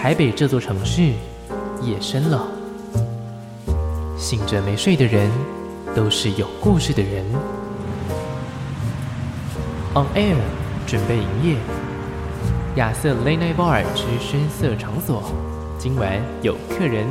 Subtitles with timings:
[0.00, 1.12] 台北这座城市
[1.82, 2.46] 夜深了，
[4.16, 5.28] 醒着没睡的人
[5.92, 7.24] 都是有故事的人。
[9.94, 10.36] On air
[10.86, 11.56] 准备营业，
[12.76, 15.20] 亚瑟 Late Night Bar 之声色场所，
[15.80, 17.04] 今晚有客人。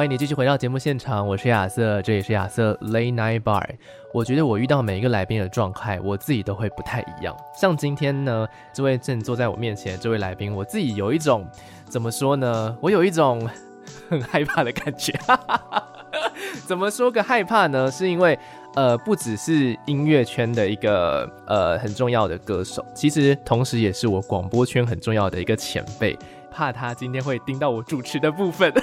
[0.00, 3.62] 欢迎你继续回到节目现场，我是亚瑟，这也是亚瑟 Late Night Bar。
[4.14, 7.36] 我觉得我遇到每一个来宾的状态，我自己都会不太一样。
[7.54, 11.46] 像今天呢，这位正坐在我面前这位来宾，我自己有一种
[11.84, 12.74] 怎么说呢？
[12.80, 13.46] 我有一种
[14.08, 15.12] 很害怕的感觉。
[16.66, 17.90] 怎么说个害怕呢？
[17.90, 18.38] 是因为
[18.76, 26.18] 呃，不只是音乐圈的一个呃很重要的歌手，其实同时也是我广播圈很重要的一个前辈。
[26.50, 28.72] 怕他今天会盯到我主持的部分。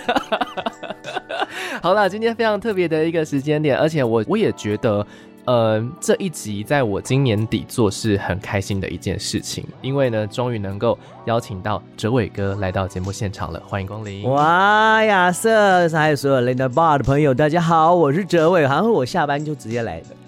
[1.88, 5.08] 好了，今天非常特别的一个时间点，而且我我也觉得，
[5.46, 14.30] 呃，这一集在我今年底做是很开心的一件事情，因为呢，终于能够邀请到哲伟哥来到节目现场了，欢迎光临！
[14.30, 20.27] 哇，亚瑟，还有所有 l i n d a Bar 的朋友，大家好，我是哲伟，好像我下班就直接来的。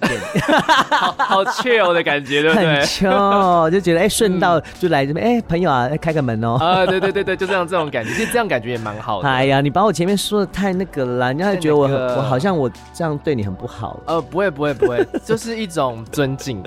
[0.92, 2.66] 好好 chill 的感觉，对不对？
[2.66, 6.58] 很 chill，就觉得哎，顺、欸、道就来这边，哎、欸，朋友啊，开个门哦。
[6.60, 9.30] 啊，对对对对，就这样这种感觉，其实这样感觉也蛮好的。
[9.30, 14.00] 哎呀，你把我前面说的太那个了，人家会觉得我、那个、我好像我这样对你很不好。
[14.06, 16.64] 呃，不会不会不会， 就是一种尊敬。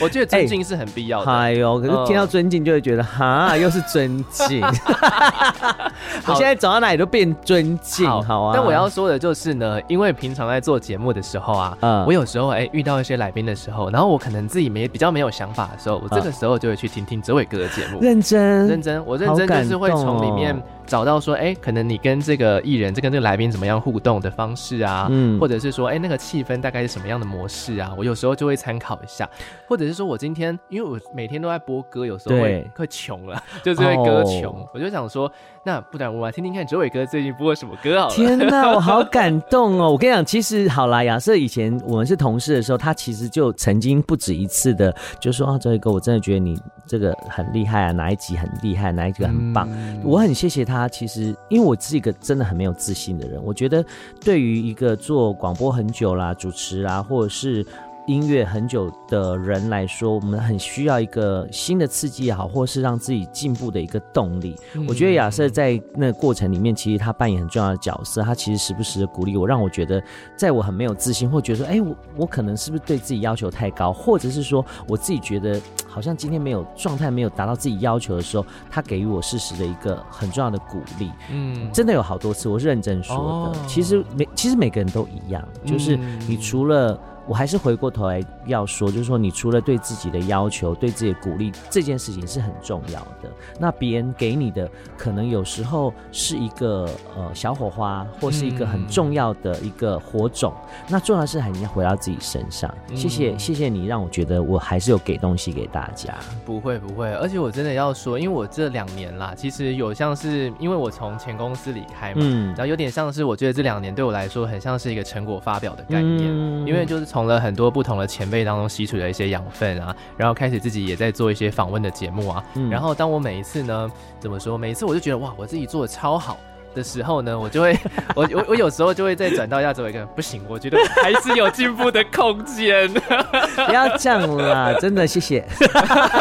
[0.00, 1.30] 我觉得尊敬是很必要的。
[1.30, 4.62] 哎呦，可是听到尊敬就会觉得哈，又是尊敬。
[6.26, 8.52] 我现在走到哪里都变尊敬，好，好啊。
[8.54, 12.68] 但我要说的就是呢，因为平常在做节目的时候啊，嗯，我有时候哎。
[12.72, 17.98] 欸遇到一些来宾的时候，然后我可能自己没比较没有想法的时候，我这个时候就会去听听哲伟哥的节目。
[18.00, 20.56] 认真，认真，我认真就是会从里面。
[20.88, 27.94] 找到说，哎、欸，可能你跟这个艺人，这跟这个来宾怎么样互动的方式啊，嗯，或者是说，哎、欸，那个气氛大概是什么样的模式啊？
[27.96, 29.28] 我有时候就会参考一下，
[29.68, 35.30] 或者是说我今天，因为我每天都在播歌，有时候会会穷了， 就是会歌穷，哦、我就想说，
[35.62, 38.14] 那不然我来听听看哲伟哥最近播了什么歌好了。
[38.14, 39.92] 天哪，我好感动哦！
[39.92, 50.77] 我跟你讲，其实好啦，亚瑟以前我们是同事的时候，他其实就曾经不止一次的就说啊，哲伟哥，我真的觉得你这个很厉害啊，哪一集很厉害，哪一集很棒，嗯、我很谢谢他。
[50.78, 53.84] 他其实，因为我是一个真的很没有自信的人，我觉得
[54.20, 57.66] 对于一个做广播很久啦、主持啊，或者是。
[58.08, 64.56] 音乐很久的人来说，我们很需要一个新的刺激也好，或是让自己进步的一个动力。
[64.72, 68.22] 嗯、我觉得亚瑟在那个过程里面，其实他扮演很重要的角色。
[68.22, 70.02] 他其实时不时的鼓励我，让我觉得，
[70.34, 81.10] 在我很没有自信，或觉得说，哎、欸，我我可能是不是对自己要求太高，或者是说我自己觉得好像今天没有状态，没有达到自己要求的时候，他给予我适时的一个很重要的鼓励。
[81.30, 83.22] 嗯，真的有好多次，我是认真说的。
[83.22, 85.94] 哦、其实每其实每个人都一样，就是
[86.26, 86.98] 你除了。
[87.28, 93.30] 我还是回过头来要说，就是说，你除了对自己的要求、对自己的鼓励，这件事情是很重要的。
[93.60, 94.66] 那别人给你的，
[94.96, 100.54] 可能有时候是一个呃小火花，或是一个很重要的一个火种。
[100.56, 102.74] 嗯、那重要的是还要回到自己身上。
[102.94, 106.14] 谢谢，嗯、谢谢你让我觉得我还是有给东西给大家。
[106.46, 117.17] 不会不会，而且我真的要说，因为我这两年啦，其实有像是因为我从前公司离开嘛，嗯，然后有点像是我觉得这两年对我来说很像是一个成果发表的概念，嗯、因为就是从。
[117.18, 123.90] 从了很多不同的前辈当中吸取了一些养分啊，然后开始自己也在做一些访问的节目啊，嗯、然后当我每一次呢，
[124.20, 124.56] 怎么说？
[124.56, 126.36] 每一次我就觉得哇，我自己做的超好。
[126.78, 127.76] 的时候呢，我就会，
[128.14, 132.88] 我我我有时候就会再转到亚洲伟哥，不行，我觉得还是有进步的空间。
[133.66, 135.44] 不要这样啦，真的谢谢。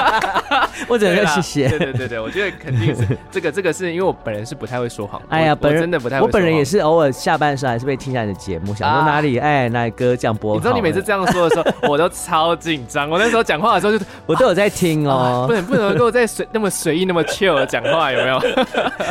[0.87, 1.69] 我只能说谢谢。
[1.69, 5.21] 对对对对，我觉得肯定是这个这个是因为我本人是不太会说谎。
[5.29, 6.25] 哎呀，本人真的不太会。
[6.25, 10.55] 我本人也是偶尔下班的时候还是会听一下你的节目，想说哪里哎哪里歌这样播。
[10.55, 13.07] 你知道你每次这样说的时候，我都超紧张。
[13.09, 18.39] 我那时候讲话的时候就我都有在听哦，不能不能够再随那么随意那么 chill 的讲话，有没有？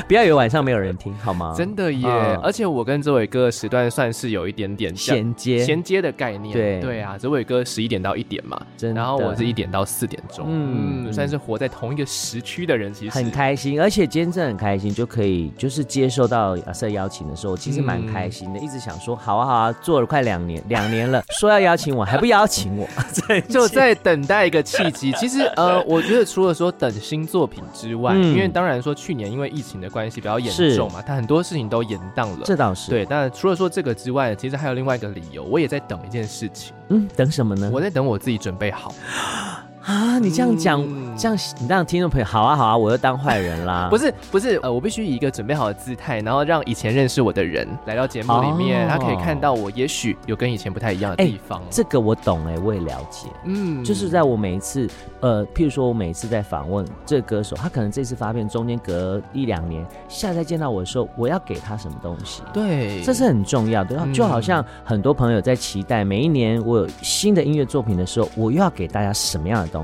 [0.09, 1.36] 不要以为晚上没有人听，好。
[1.57, 2.07] 真的耶！
[2.07, 6.53] 嗯、而且我跟哲伟哥的时段算是有一点点衔接衔接的概念。
[6.53, 13.81] 对对啊，哲伟哥十一点到一点嘛，真然后我是一点到四点钟，嗯，算是活在同一个时区的人，其实很开心。
[13.81, 18.61] 而且今天真的很开心，就可以就是接受到亚瑟邀请的时候，其实蛮开心的。
[18.61, 22.89] 嗯、一直想说，好啊好啊，做了快两年，两年了， 说要邀请我还不邀请我，
[23.49, 25.13] 就在等待一个契机。
[25.13, 31.67] 其实呃，我觉得除了说等新作品之外，嗯、因为当然说去年因为疫情的关系比较严重嘛，他是很多事情。
[31.67, 33.05] 都延宕了，这倒是对。
[33.05, 36.73] 但除了说这个之外，其实还有另外一个理由，我也在等一件事情。
[36.91, 37.69] 嗯，等什么呢？
[37.73, 38.95] 我在等我自己准备好。
[39.87, 43.87] 啊，你这样讲，嗯这样你让听众朋友好啊好啊，我又当坏人啦。
[43.89, 51.63] 不 是不是，呃，我必须以一个准备好的姿态，然后让以前认识我的人来到节目里面，哦、他可以看到我也许有跟以前不太一样的地方。
[51.71, 53.29] 这个我懂哎，我也了解。
[53.45, 54.89] 嗯，就是在我每一次，
[55.21, 62.43] 呃，譬如说我每一次在访问这个歌手，他可能这次发片中间隔一两年，下次再见到我的时候，我要给他什么东西？
[62.53, 63.97] 对，这是很重要的。
[64.13, 69.76] 就好像很多朋友在期待每一年我有新的音乐作品的时候，我又要给大家什么样的东西？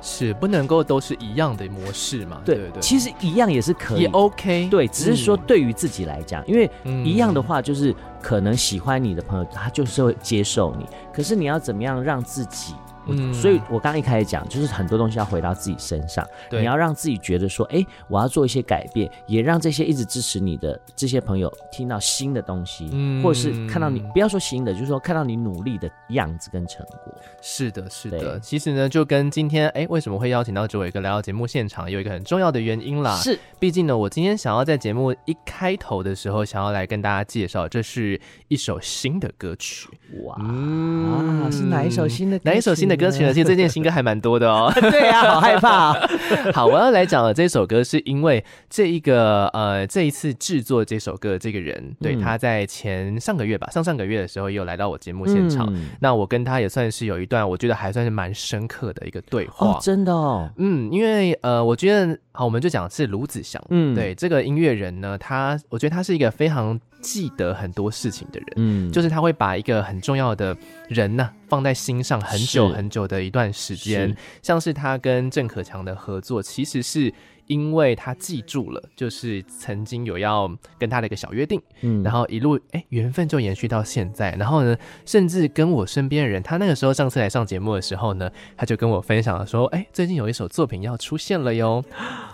[0.00, 2.40] 是不能够都是一样的模式嘛？
[2.44, 4.68] 对对对，其实一样也是可以，也 OK。
[4.70, 6.70] 对，只是说对于自己来讲，嗯、因为
[7.04, 10.86] 一样的话，就是可能喜欢你的朋友，他就是会接受你。
[11.12, 12.74] 可是你要怎么样让自己？
[13.12, 16.26] 嗯，所以我刚刚一开始讲，就是很多东西要回到自己身上。
[16.48, 27.14] 对，你要让自己觉得说，哎、欸，我要做一些改变，也让这些一直支持你的这些朋友听到新的东西，嗯，或者是看到你不要说新的，就是说看到你努力的样子跟成果。
[27.40, 28.38] 是的，是的。
[28.40, 33.16] 其实呢，就跟今天，哎、欸，为什么会邀请到哲伟哥来到节目现场，有一个很重要的原因啦。
[33.16, 39.88] 是，毕竟呢，我今天想要在节目一开头的时候，想要来跟大家介绍，这是一首新的歌曲。
[40.24, 42.50] 哇，嗯、啊，是哪一首新的歌曲？
[42.50, 43.32] 哪一首新的歌曲呢？
[43.32, 44.70] 其实这件新歌还蛮多的哦。
[44.78, 46.08] 对呀、啊， 好害怕、哦。
[46.52, 55.66] 好，我要来讲的这首歌，是因为这一个呃，这一次制作这首歌的这个人，对，他在前上个月吧，上上个月的时候也有来到我节目现场。
[55.72, 59.68] 嗯、那我跟他也算是有一段，我觉得还算是蛮深刻的一个对话。
[59.68, 60.50] 哦，真的哦。
[60.58, 63.62] 嗯，因为呃，我觉得好，我们就讲是卢子祥。
[63.70, 66.78] 嗯，对，这个音乐人呢，他我觉得他是一个非常。
[67.00, 70.56] 记得很多事情的人，嗯，就是他会把一个很重要的
[70.88, 77.12] 人呢、啊、放在心上很久很久的一段时间，像是他跟郑可强的合作，其实是
[77.46, 91.82] 因为他记住了，就是曾经有要跟他的一个小约定，嗯，然后一路哎缘分就延续到现在，然后呢，甚至跟我身边的人，他那个时候上次来上节目的时候呢，他就跟我分享了说，哎，最近有一首作品要出现了哟，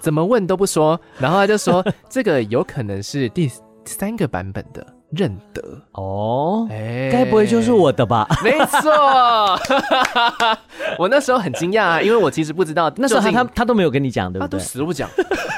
[0.00, 3.50] 怎么问都不说，然后他就说这个有可能是第。
[3.86, 5.62] 三个版本的认得
[5.92, 8.26] 哦，哎，该不会就是我的吧？
[8.42, 9.58] 没错，
[10.98, 14.50] 我那时候很惊讶啊，因为我其实不知道，那时候他他，他都没有跟你讲，对不对？
[14.50, 15.08] 他都死都不讲，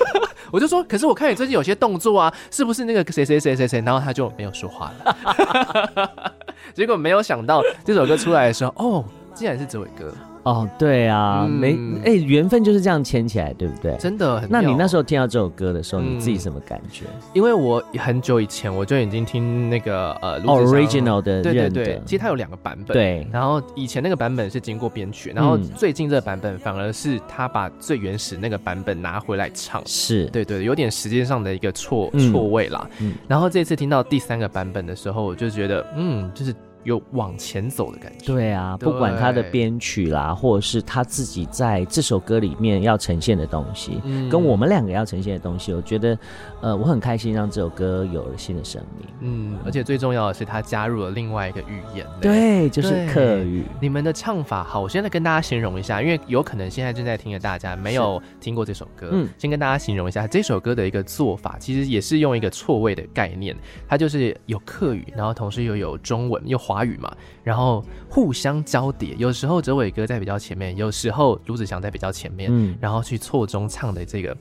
[0.52, 3.80] 我就说，可是我看你最近有些动作啊，是不是那个谁谁谁谁谁？
[3.80, 6.12] 然后他就没有说话了，
[6.74, 9.04] 结果没有想到这首歌出来的时候，哦，
[9.34, 10.12] 竟然是哲伟哥。
[10.48, 13.94] 哦，对啊，嗯、没哎，缘分就是这样牵起来，对不对？
[13.98, 14.48] 真的很。
[14.50, 17.04] 那你那时候听到这首歌的时候，嗯、你自己什么感觉？
[17.34, 23.28] 因为我很久以前我就已经听那个呃 original 的，对对对，其实它有两个版本，对。
[23.30, 32.88] 然后以前那个版本是经过编曲，然后最近这个版本反而是他把最原始那个版本拿回来唱，是对对，有点时间上的一个错错位啦。
[33.00, 33.12] 嗯。
[33.28, 36.54] 然后这次听到第三个版本的时候，我就觉得，嗯，就是。
[36.88, 38.26] 有往前走的感觉。
[38.26, 46.18] 对啊，不管他的编曲啦，或者是他自己在这首歌里面要呈现的东西，嗯、跟我们两个要呈现的东西，我觉得，
[46.62, 49.08] 呃，我很开心让这首歌有了新的生命。
[49.20, 53.64] 嗯，而且最重要的是，他加入了另外一个语言，对，就是客语。
[53.80, 63.54] 你们的唱法好，我现在跟大家形容一下，因为有可能现在正在听的大家没有听过这首歌，嗯，先跟大家形容一下这首歌的一个做法，其实也是用一个错位的概念，
[63.86, 66.78] 它就是有客语，然后同时又有中文，又华。
[66.78, 67.12] 华语嘛，
[67.42, 74.36] 然后互相交叠，有时候哲伟哥在比较前面，有时候卢子祥在比较前面，嗯，然后去错中唱的这个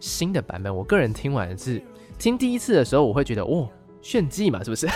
[0.00, 1.80] 新的版本，我个人听完是
[2.18, 3.68] 听第一次的时候，我会觉得哦，
[4.02, 4.88] 炫技嘛，是不是？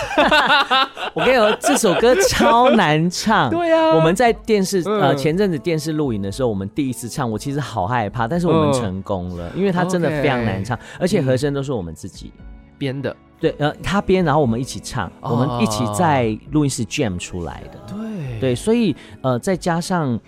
[1.14, 12.32] 我跟你说，这首歌超难唱，对啊，我们在电视呃前阵子电视录影的时候，我们第一次唱，我其实好害怕，但是我们成功了，因为它真的非常难唱，而且和声都是我们自己
[12.78, 13.14] 编的。
[13.40, 17.78] 对，呃，他编，然后我们一起唱，哦、我们一起在录音室 jam 出来的。
[17.87, 20.18] 对，对，所以呃，再加上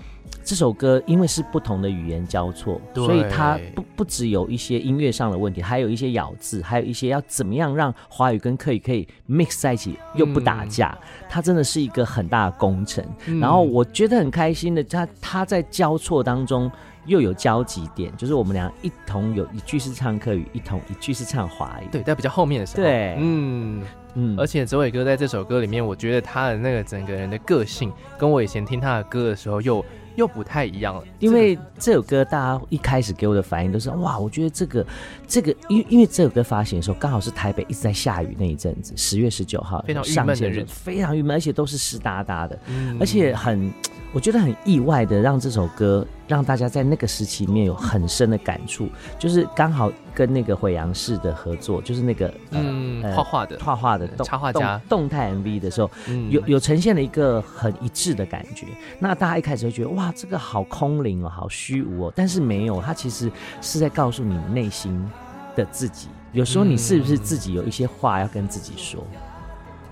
[0.47, 13.05] 这首歌，因为是不同的语言交错，所以它不不只有一些音乐上的问题，还有一些咬字，还有一些要怎么样让华语跟客语可以 mix 在一起又不打架，嗯、它真的是一个很大的工程。
[13.27, 16.71] 嗯、然后我觉得很开心的，它它在交错当中。
[17.09, 21.87] 又有交集点，就是我们俩一同有一句是唱客语，一同一句是唱华语。
[21.93, 22.83] 对，在比较后面的时候。
[22.83, 23.81] 对，嗯
[24.17, 24.37] 嗯。
[24.37, 29.85] 而且泽伟哥在这首歌里面，我觉得他的那个整个人的个性，跟我以前听他的歌的时候又
[30.17, 31.05] 又不太一样了。
[31.21, 34.85] 因为这首歌大家一开始给我的反应都是哇，我觉得这个
[35.29, 43.73] 这个，因为因为这首歌发行的时候刚好是台北一直在下雨那一阵子，十月十九号非常郁闷的日子，非常郁闷，而且都是湿哒哒的，嗯、而且很。
[44.13, 58.67] 我觉得很意外的，让这首歌让大家在那个时期里面有很深的感触，就是刚好跟那个毁阳市的合作，就是那个嗯画画的画画的的动插画家动态 MV 的时候，嗯有有呈现了一个很一致的感觉。
[58.99, 63.31] 那大家一开始会觉得哇，这个好空灵哦，好虚无哦，但是没有，它其实
[63.61, 65.07] 是在告诉你内心
[65.55, 66.09] 的自己。
[66.33, 69.05] 有时候你是不是自己有一些话要跟自己说？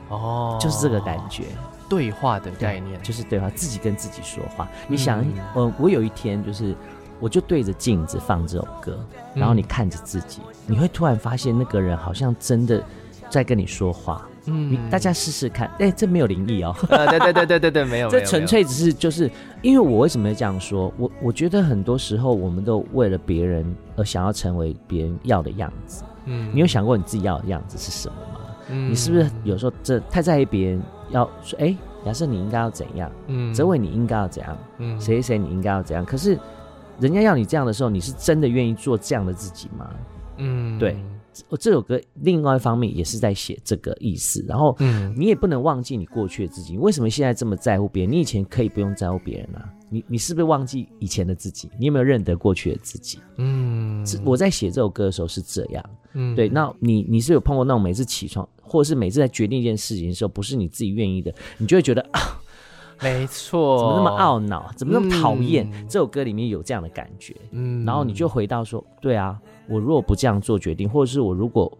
[0.08, 1.44] 哦，就是这个感觉，
[1.88, 4.68] 对话的概念，就是对话，自己跟自己说话。
[4.88, 6.74] 你想，嗯呃，我有一天就是，
[7.21, 8.99] 我就对着镜子放这首歌，
[9.35, 12.83] 然后你看着自己，嗯你会突然发现那个人好像真的
[13.28, 14.26] 在跟你说话。
[14.47, 19.30] 嗯你大家试试看，哎、欸，这没有灵异哦， 呃，对对对对对对， 没有，这纯粹只是就是，
[19.62, 20.92] 因为我为什么会这样说？
[20.99, 23.64] 我我觉得很多时候我们都为了别人
[23.97, 26.04] 而想要成为别人要的样子。
[26.26, 28.40] 嗯，你有想过你自己要的样子是什么吗？
[28.68, 33.11] 嗯，你是不是有时候这太在意别人要说，哎、欸，假设你应该要怎样？
[33.28, 34.59] 嗯，哲伟你应该要怎样？
[34.76, 36.04] 嗯，谁谁你应该要怎样？
[36.04, 36.38] 可是
[37.00, 39.90] 人家要你这样的时候，你是真的愿意做这样的自己吗？
[40.38, 40.96] 嗯，对。
[41.48, 44.76] 我这首歌另外一方面也是在写这个意思，然后
[45.16, 46.78] 你也不能忘记你过去的自己。
[46.78, 48.12] 为什么现在这么在乎别人？
[48.12, 49.68] 你以前可以不用在乎别人啊？
[49.90, 51.68] 你你是不是忘记以前的自己？
[51.76, 53.18] 你有没有认得过去的自己？
[53.38, 55.84] 嗯，我在写这首歌的时候是这样。
[56.12, 56.48] 嗯，对。
[56.48, 62.20] 那你你是有碰过那种每次起床，或者是每次在决定一件事情的时候，不是你自己愿意的，你就会觉得啊，
[63.04, 64.73] 没错，怎么那么懊恼？
[64.75, 65.70] 怎么那么讨厌？
[65.73, 67.37] 嗯、这首歌里面有这样的感觉。
[67.52, 69.38] 嗯，然后你就回到说，对啊。
[69.66, 71.70] 我如果不这样做决定，或者是我如果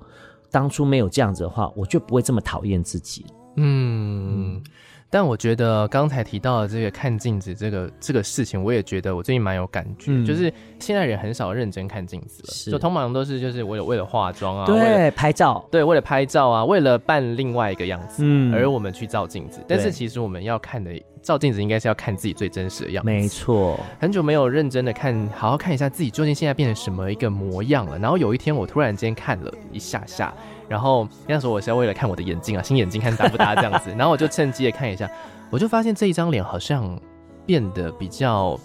[0.51, 3.27] 当初没有这样子的话，我就不会这么讨厌自己。
[3.57, 4.63] 嗯，
[5.11, 20.91] 但我觉得刚才提到的这个看镜子这个这个事情，我也觉得我最近蛮有感觉，嗯、就是现在人很少认真看镜子了，就通常都是就是为了为了化妆啊，对，拍照，对，为了拍照啊，为了扮另外一个样子，嗯，而我们去照镜子，但是其实我们要看的。
[21.23, 23.81] 照镜子应该是要看自己最真实的样子，没错。
[23.99, 27.99] 很久没有认真的看，好好看一下自己究竟现在变成什么一个模样了。
[27.99, 30.35] 然后有一天我突然间看了一下下，
[30.69, 33.91] 然后那时候我是要为了看我的眼睛啊，新眼睛看搭不搭这样子。
[33.97, 35.11] 然后我就趁机的看一下，
[35.51, 36.99] 我就发现这一张脸好像
[37.47, 38.59] 变得比较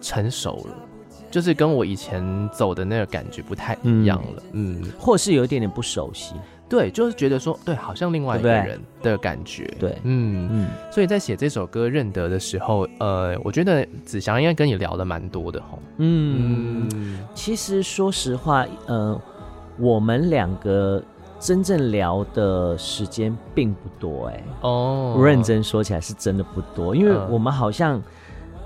[0.00, 0.74] 成熟了，
[1.30, 6.34] 就是跟我以前走的那个感觉不太一样了，嗯，嗯，或是有一点点不熟悉。
[6.68, 9.64] 对，就是觉得说，对，好像另外一个人的感觉。
[9.80, 15.78] 对，嗯嗯，所以在写这首歌《认得》的时候，呃，我觉得子祥应该跟你聊的蛮多的齁。
[15.96, 19.18] 嗯，嗯其实说实话，呃，
[19.78, 21.02] 我们两个
[21.38, 28.02] 真正聊的时间并不多，欸，哎，哦，不认真说起来是真的不多，因为我们好像。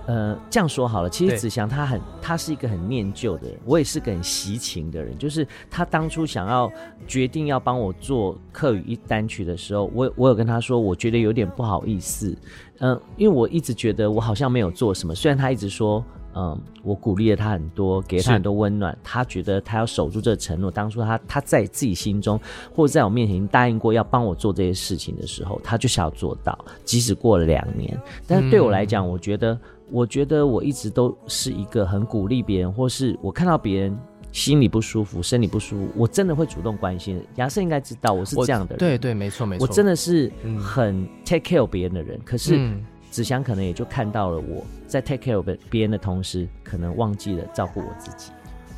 [0.05, 5.17] 呃，这样说好了，其实子祥他很，他是一个很念旧的人，我也是个很习情的人。
[5.17, 6.69] 就是他当初想要
[7.07, 12.37] 决定要帮我做客语一单曲的时候，我我有跟他说，我觉得有点不好意思，
[12.81, 20.71] 嗯、呃，因为我一直觉得我好像没有做什么，虽然他一直说，嗯、呃，我鼓励了他很多，给了他很多温暖，他觉得他要守住这个承诺。
[20.71, 22.41] 当初他他在自己心中，
[22.75, 27.99] 或者在我面前答应过要帮我做这些事情的时候，他就想要做到，即使过了两年。
[28.27, 29.59] 但是对我来讲，嗯、我觉得。
[29.91, 33.95] 我觉得我一直都是一个很鼓励别人，或是我看到别人
[34.31, 37.23] 心里不舒服、身体不舒服，我真的会主动关心。
[37.35, 42.17] 亚瑟应该知道我是这样的人，对对，没错没错，我真的是很 take care 别人的人。
[42.17, 42.73] 嗯、可是
[43.13, 48.33] 子祥可能也就看到了我在 take care of 别人的同时，可能忘记了照顾我自己。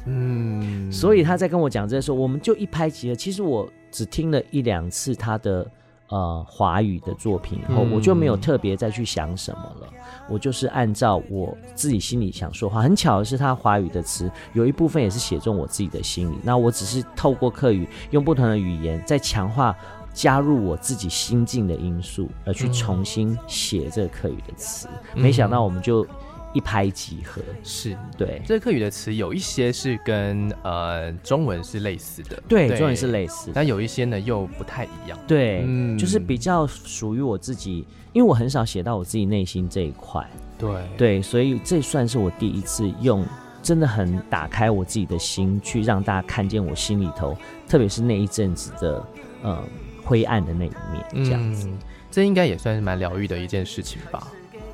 [0.05, 3.15] 嗯，所以他在跟我讲这个时候，我们就一拍即合。
[3.15, 5.67] 其实我只听了一两次他的。
[6.09, 9.89] 呃，华语的作品以后，我就没有特别再去想什么了。
[9.91, 9.99] 嗯、
[10.29, 12.83] 我就是按照我自己心里想说话。
[12.83, 16.37] 很巧的是，他华语的词有一部分也是写中我自己的心里。
[16.43, 19.75] 那我只是透过课语，用不同的语言，在强化、
[20.15, 24.89] 加入我自己心境的因素，而去重新写这个课语的词。
[25.15, 26.07] 嗯、没想到我们就。
[26.55, 28.41] 一拍即合，是对。
[28.47, 35.19] 这个课语的词有一些是跟呃中文是类似的，对，对中文是类似的，但有一些呢又不太一样。
[35.27, 40.25] 对，嗯，就是比较属于我自己，因为我很少写到我自己内心这一块。
[40.57, 43.27] 对对，所以这算是我第一次用，
[43.61, 49.05] 真的很打开我自己的心，去让大家看见我心里头，特别是那一阵子的
[49.43, 49.59] 呃
[50.05, 51.67] 灰暗的那一面，这样子。
[51.69, 51.79] 嗯，
[52.11, 54.27] 这应该也算是蛮疗愈的一件事情吧。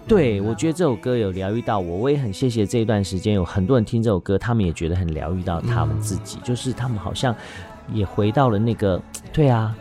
[0.09, 7.35] 对，我觉得这首歌有疗愈到我，我也很谢谢这一段时间有很多人听这首歌，他们也觉得很疗愈到他们自己，嗯、就是他们好像
[7.93, 9.01] 也回到了那个，
[9.33, 9.73] 对啊，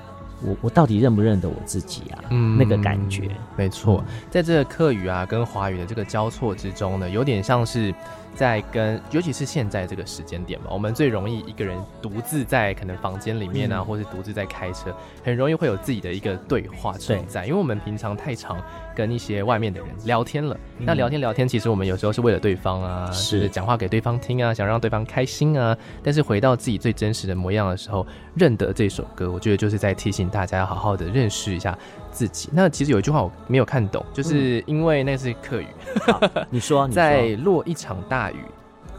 [0.44, 2.24] 我我到底认不认得我自己啊？
[2.30, 7.92] 嗯，那个感觉，没错，在这个客语啊跟华语的这个交错之中呢，有点像是
[8.40, 18.58] 在跟，尤其是现在这个时间点嘛，我们最容易一个人独自在可能房间里面啊，嗯、或是独自在开车，很容易会有自己的一个对话存在，因为我们平常太常
[18.96, 20.58] 跟一些外面的人聊天了。
[20.78, 25.78] 嗯、那聊天聊天，其实我们有时候是为了对方啊，是讲话给对方听啊，想让对方开心啊。
[26.02, 31.78] 但是回到自己最真实的模样的时候，认得这首歌，我觉得就是在提醒大家要好好的认识一下
[32.20, 32.50] 自己。
[32.52, 35.68] 那其实有一句话我没有看懂，就是因为那是客语。
[36.06, 38.44] 嗯、 你说，你说在落一场大雨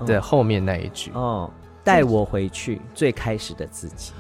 [0.07, 1.51] 的后面那一句哦，
[1.85, 4.15] 带我回去最开始的自己。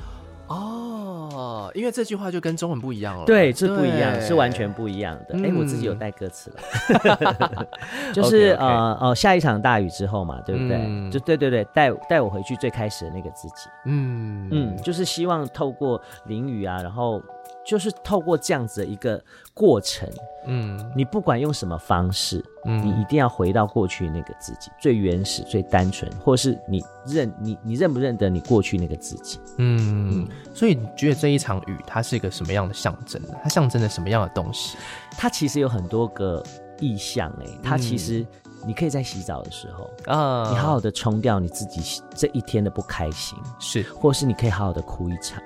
[0.48, 3.24] 哦，因为这句话就跟中文不一样了。
[3.24, 5.34] 对，是不一样，是完全不一样的。
[5.36, 7.66] 哎、嗯，我自己有带歌词了，
[8.12, 8.58] 就是 okay, okay.
[8.58, 10.76] 呃哦，下一场大雨之后嘛，对不对？
[10.76, 13.70] 嗯、就对对对，带带我回去最开始的那个自己。
[13.86, 17.22] 嗯嗯，就是希望透过淋雨啊，然后。
[17.64, 20.08] 就是透过这样子的一个过程，
[20.46, 29.38] 嗯，你不管用什么方式，嗯，你一定要回到过去那个自己，最原始、最单纯，或是你认你你认不认得你过去那个自己？
[29.58, 33.28] 嗯，嗯，所以你觉得这一场雨它是一个什么样的象征呢？
[33.42, 34.76] 它象征着什么样的东西？
[35.12, 36.42] 它其实有很多个
[36.80, 38.26] 意象，哎，它其实
[38.66, 45.40] 你可以在洗澡的时候啊，嗯，你好好的冲掉你自己这一天的不开心，是，或是你可以好好的哭一场。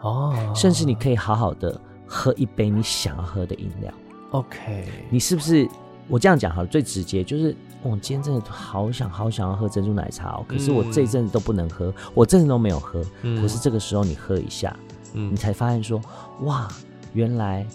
[0.00, 3.92] 哦，甚至你可以好好的喝一杯你想要喝的饮料。
[4.30, 5.68] OK，你是不是？
[6.06, 13.02] 我这样讲好了，最直接就是，我今天真的好想好想要喝珍珠奶茶哦，可是我这一阵子都不能喝，我这阵子都没有喝。
[13.22, 14.74] 嗯，可是这个时候你喝一下，
[15.12, 16.00] 嗯，你才发现说，
[16.44, 16.66] 哇，
[17.12, 17.66] 原来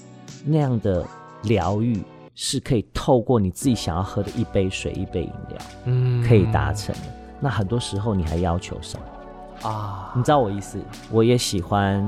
[0.44, 1.06] 那样的
[1.44, 2.02] 疗愈
[2.34, 7.02] 是可以透过你自己想要喝的一杯水、一杯饮料，嗯，可以达成的。
[7.40, 9.06] 那很多时候你还要求什么？
[9.64, 10.78] 啊，你知道我意思？
[11.10, 12.04] 我也喜欢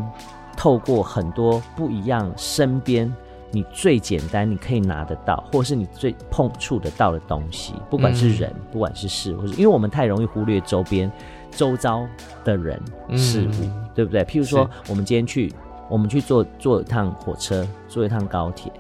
[0.56, 3.14] 透过很多不一样，身边
[3.52, 11.10] 你最简单你可以拿得到，或是你最碰触得到的东西，不管是人，嗯、不管是事，或是因为我们太容易忽略周边、
[11.52, 12.06] 周遭
[12.44, 12.78] 的人
[13.16, 14.24] 事物，嗯、对不对？
[14.26, 15.54] 譬如说，我们今天去，
[15.90, 18.72] 我们去坐坐一趟火车，坐一趟高铁，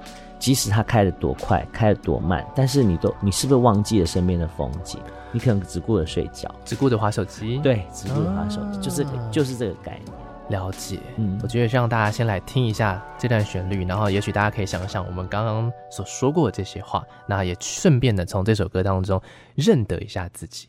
[0.45, 5.01] 即使它开得多快，开得多慢，但是你都，你是不是忘记了身边的风景？
[5.31, 7.57] 你可能只顾着睡觉，只顾着滑手机。
[7.63, 10.15] 对，只顾着滑手机，啊、就是就是这个概念。
[10.49, 19.19] 了解，嗯，我觉得让大家先来听一下这段旋律，然后也许大家可以想想我们刚刚所说过的这些话，那也顺便的从这首歌当中
[19.55, 20.67] 认得一下自己。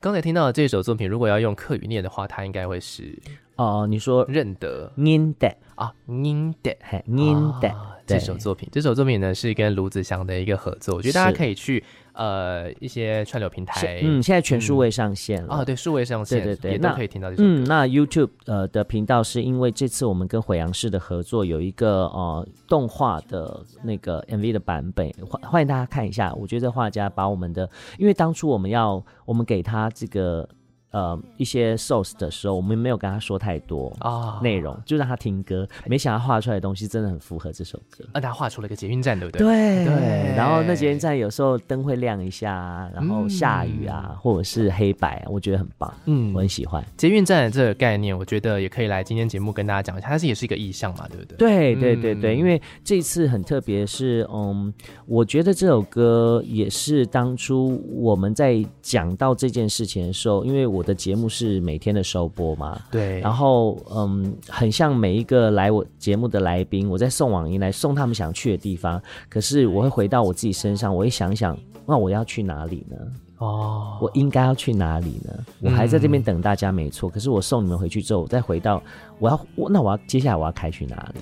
[0.00, 3.18] 刚才听到的这首作品，如果要用客语念的话，它应该会是
[3.56, 7.74] 哦，你说认得，念得啊，认得，念得。
[8.18, 11.82] 这首作品，这首作品呢是跟卢子祥的一个合作，我觉得大家可以去。
[12.12, 15.60] 呃，一些串流平台，嗯，现在全数位上线了。
[15.60, 17.42] 哦，对，数位上线，对对对，也都可以听到这首。
[17.44, 26.34] 嗯，那 YouTube 呃的频道是因为这次我们跟毁阳市的合作，有一个呃动画的那个 MV 的版本，欢欢迎大家看一下。
[26.34, 30.46] 我觉得画家把我们的，因为当初我们要我们给他这个。
[30.90, 35.66] 呃，一些 source 的时候，我们没有跟他说太多啊内容，就让他听歌。
[35.86, 38.04] 没想到画出来的东西真的很符合这首歌。
[38.12, 39.46] 那他画出了一个捷运站，对不对？
[39.46, 40.34] 对对。
[40.36, 45.94] 然后那捷运站有时候灯会亮一下，然后下雨啊，或者是黑白，我觉得很棒。
[46.06, 50.08] 嗯，我很喜欢捷运站的这个概念，我觉得也可以来今天节目跟大家讲一下。
[50.08, 51.36] 它是也是一个意象嘛，对不对？
[51.36, 54.74] 对对对对，因为这次很特别，是嗯，
[55.06, 60.79] 我觉得这首歌也是当初我们在讲到这件事情的时候，因为我。
[60.80, 62.80] 我的节目是每天的首播嘛？
[62.90, 63.20] 对。
[63.20, 68.98] 然后，嗯，很像每一个来我节目的来宾，我在送往迎来送他们想去的地方。
[69.28, 72.96] 可是我会回到我自己身上，我会想想，那我要去哪里呢？
[73.36, 75.44] 哦，我应该要去哪里呢？
[75.60, 77.10] 我还在这边等大家，没错。
[77.10, 78.82] 嗯、可是我送你们回去之后，我再回到
[79.18, 81.20] 我要，我那我要接下来我要开去哪里？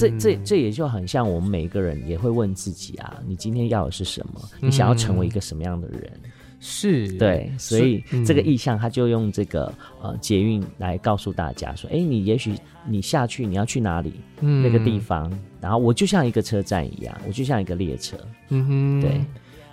[0.00, 4.40] 这这这也就很像我们每一个人也会问自己啊：你今天要的是什么？
[4.60, 6.10] 你想要成为一个什么样的人？
[6.24, 6.30] 嗯
[6.66, 7.12] 是。
[7.18, 12.54] 对，所以这个意象，他就用这个呃捷运来告诉大家说，哎，你也许
[12.88, 18.16] 你下去你要去哪里，嗯，那个地方，然后我就像一个车站一样，我就像一个列车，
[18.48, 19.20] 嗯哼，对，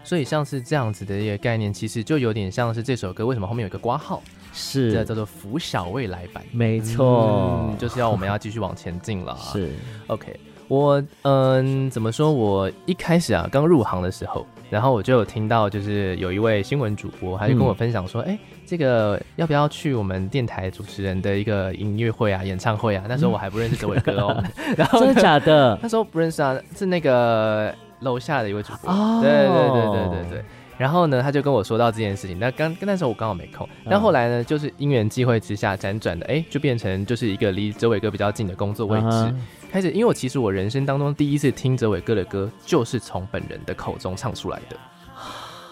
[0.03, 4.91] 所以像是这样子的一个概念，其实就有点像是这首歌为什么后面有一个挂号，是。
[4.91, 9.71] 这叫做拂晓未来版，没错，就是要我们要继续往前进了， 是
[10.07, 14.45] ，OK，我嗯怎么说，我一开始啊刚入行的时候。
[14.71, 24.41] 然后我就有听到，就是有一位新闻主播，他就跟我分享说：“哎、嗯，这个要不要去我们电台主持人的一个音乐会啊、演唱会啊？”那时候我还不认识这位哥哦。
[24.55, 25.77] 嗯、 然后真的假的？
[25.81, 28.89] 他说不认识啊，是那个楼下的一位主播。
[28.89, 30.45] 哦，对对对对对对。
[30.81, 32.39] 然后呢，他就跟我说到这件事情。
[32.39, 33.69] 那刚那时候我刚好没空。
[33.87, 39.05] 但后来呢，就是因缘际会之下辗转的，哎，就变成就是一个离哲伟哥比较近的工作位置。
[39.07, 44.75] 嗯开始，因为我其实我人生当中第一次听哲伟哥的歌，就是从本人的口中唱出来的。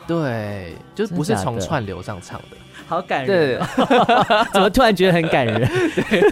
[0.07, 2.57] 对，就是不是从串流上唱的。
[2.89, 3.61] 好感人，
[4.51, 5.59] 怎么突然觉得很感人？
[5.93, 6.23] 对，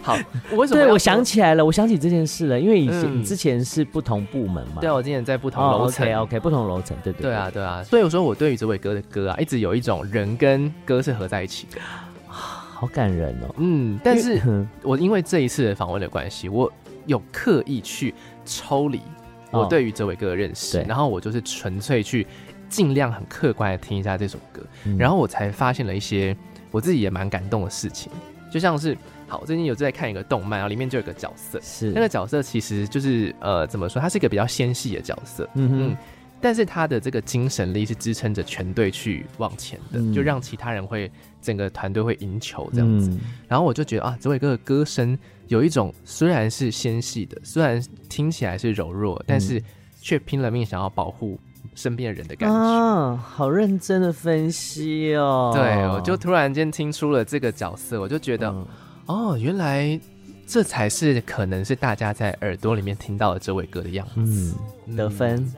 [0.00, 0.16] 好，
[0.50, 0.82] 我为什么？
[0.82, 4.80] 对，我想起来了，我想起这件事了，因为以前之前是不同部门嘛。
[4.80, 7.84] 对，我之前在不同楼层，OK，不同楼层，对对对啊，对啊。
[7.84, 11.78] 所以我说，我对于哲伟哥的歌啊，一直有一种人跟歌是合在一起的，
[12.26, 13.54] 好感人哦。
[13.58, 14.40] 嗯，但是
[14.82, 16.72] 我因为这一次的访问的关系，我
[17.04, 18.14] 有刻意去
[18.46, 19.02] 抽离
[19.50, 22.26] 我对于哲伟哥的认识，然后我就是纯粹去。
[22.74, 26.36] 尽量很客观的听一下这首歌，嗯、然后我才发现了一些
[26.72, 28.10] 我自己也蛮感动的事情，
[28.50, 31.92] 就像是，好，我最近有在看一个动漫，然后里面就有个角色，是。
[31.92, 35.90] 那个角色其实就是呃怎么说，他是一个比较纤细的角色，嗯哼。
[35.92, 35.96] 嗯，
[36.40, 41.08] 但是他的这个精神力是支撑着全队去往前的，嗯、就让其他人会
[41.40, 49.62] 整个团队会赢球这样子，嗯、然后我就觉得啊，哲伟哥的歌声有一种虽然是纤细的，虽然听起来是柔弱，但是
[50.00, 51.38] 却拼了命想要保护。
[51.74, 55.52] 身边人的感觉啊，好认真的分析哦。
[55.54, 58.66] 对，我就突然间听出了这个角色，我就觉得，嗯、
[59.06, 59.98] 哦，原来
[60.46, 64.54] 这才是可能是大家在耳朵里面听到的这位哥的样子。
[64.86, 65.52] 嗯，得分，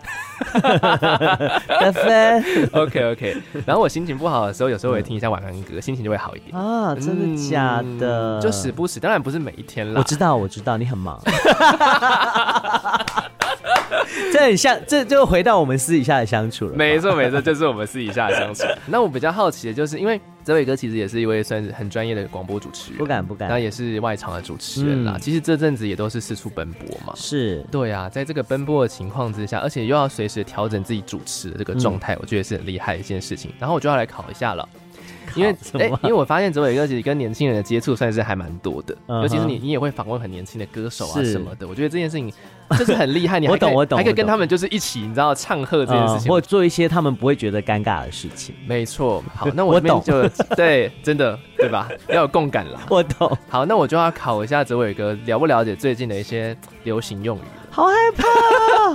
[0.52, 2.44] 得分。
[2.72, 3.36] OK OK。
[3.66, 6.94] 然后我心情不好的时候，有时候我也听一下晚安歌，嗯、心情就会好一点啊。
[6.94, 8.40] 真的假的？
[8.40, 9.98] 就时不时，当然不是每一天了。
[9.98, 11.20] 我知道，我知道，你很忙。
[14.32, 16.74] 这很像，这就回到我们私底下的相处了。
[16.76, 18.64] 没错，没错，就是我们私底下的相处。
[18.86, 25.14] 那我比较好奇的就是，因为泽伟哥其实也是一位算是很专业的广播主持人，不敢不敢，那也是外场的主持人啦。
[25.16, 27.12] 嗯、其实这阵子也都是四处奔波嘛。
[27.16, 33.52] 是，对啊，在这个奔波的情况之下，而且又要随时调整自己主持的这个状态，嗯、我觉得是很厉害的一件事情。
[33.58, 34.68] 然后我就要来考一下了。
[35.36, 41.68] 因为 哎，因为我发现泽伟哥其实跟年轻人的接触算是还蛮多的，尤其是你，你也会访问很年轻的歌手啊什么的。
[41.68, 42.32] 我觉得这件事情
[42.78, 48.54] 就是很厉害，你我懂我懂，还可以跟他们就是一起，你知道唱和这件事情，或做一些他们不会觉得尴尬的事情。
[48.66, 51.88] 没错，好，那我这边就对，真的对吧？
[52.08, 52.80] 要有共感了。
[52.90, 53.36] 我懂。
[53.48, 57.40] 好，那我就要考一下泽伟哥，了不了解最近的一些流行用语？
[57.76, 58.24] 好害怕，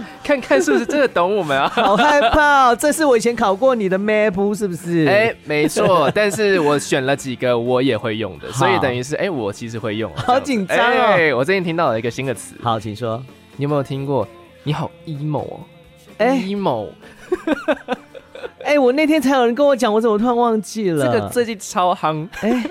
[0.25, 1.69] 看看是不是真的懂我们啊？
[1.69, 5.05] 好害怕，这是我以前考过你的 map 是不是？
[5.05, 10.11] 哎、欸，没错，但是我选了几个我也会用的，所以等于是哎、欸，我其实会用。
[10.15, 11.31] 好紧张哦、欸！
[11.31, 13.23] 我最近听到了一个新的词，好，请说，
[13.57, 14.27] 你有没有听过？
[14.63, 15.59] 你好 emo 哦，
[16.17, 16.87] 哎，emo，
[18.63, 21.05] 哎，我那天才有人跟我讲，我怎么突然忘记了？
[21.05, 22.69] 这个最近超夯，哎、欸，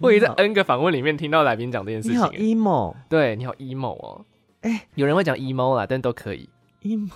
[0.00, 2.16] 我也在 N 个访问里面听到来宾讲这件事情。
[2.16, 4.24] 你好 emo，对，你好 emo 哦。
[4.62, 6.48] 哎，欸、有人会讲 emo 啦，但都可以。
[6.82, 7.10] emo，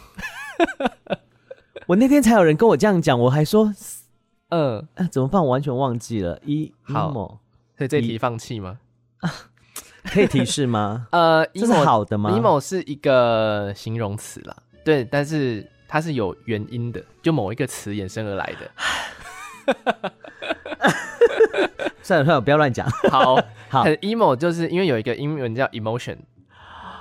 [1.86, 3.72] 我那天才有人跟我这样讲，我还说，
[4.50, 5.42] 嗯、呃，怎么办？
[5.42, 6.40] 我完全忘记了。
[6.44, 7.38] e emo，
[7.76, 8.78] 所以这题放弃吗？
[9.20, 9.32] 啊，
[10.04, 11.06] 可以提示吗？
[11.12, 18.70] 呃，这是好的吗？emo 是一个形容词啦，对，但是它是有原因的，就某一个词衍生而来的。
[22.02, 22.88] 算 了算了，不要乱讲。
[23.10, 23.36] 好
[23.68, 26.16] 好，很 emo 就是因为有一个英文叫 emotion。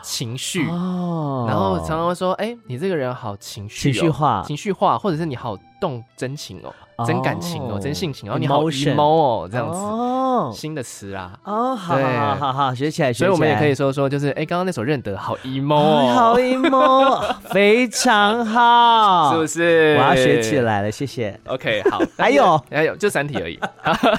[0.05, 7.05] 情绪，哦、然后常常会说：“哎、欸，你这个人好情绪、哦，情绪化，情绪化，或者是你好动真情哦，哦。
[7.05, 19.95] 真感情哦，真性情，然后你好 emo 哦，这样子，哦、新的词啊，哦，好好好好，学起来，学起来，所以我们也可以说说，就是哎，刚刚那首认得好 emo，、哦、好 emo， 非常好，是不是？
[19.97, 21.39] 我要学起来了，谢谢。
[21.47, 23.59] OK，好， 还有还有，就三题而已。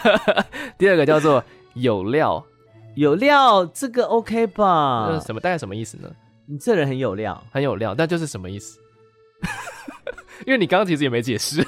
[0.76, 1.42] 第二个叫做
[1.74, 2.44] 有料。
[2.96, 5.08] 有料，这个 OK 吧？
[5.12, 6.08] 那什么大概什么意思呢？
[6.46, 8.78] 你这人很有料，很有料，那就是什么意思？
[10.46, 11.62] 因为你刚刚其实也没解释。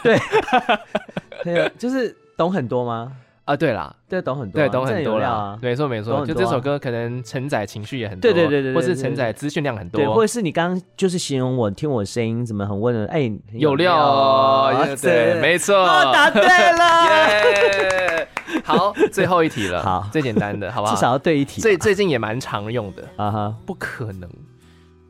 [1.45, 3.13] 对， 就是懂很多吗？
[3.45, 5.59] 啊，对啦，对，懂很多，对，懂很多啦。
[5.61, 18.29] 没错没错，就这首歌可能承载情绪也很多，对对对对，或是承载资讯量很多，或者是你刚刚就是形容我听我声音怎么很温柔，哎，有料， 对，没错，答对了。
[18.69, 19.83] 好，最后一题了。
[19.83, 20.95] 好，最简单的，好不好？
[20.95, 21.61] 至少要对一题。
[21.63, 24.29] 最最近也蛮常用的啊哈，不可能，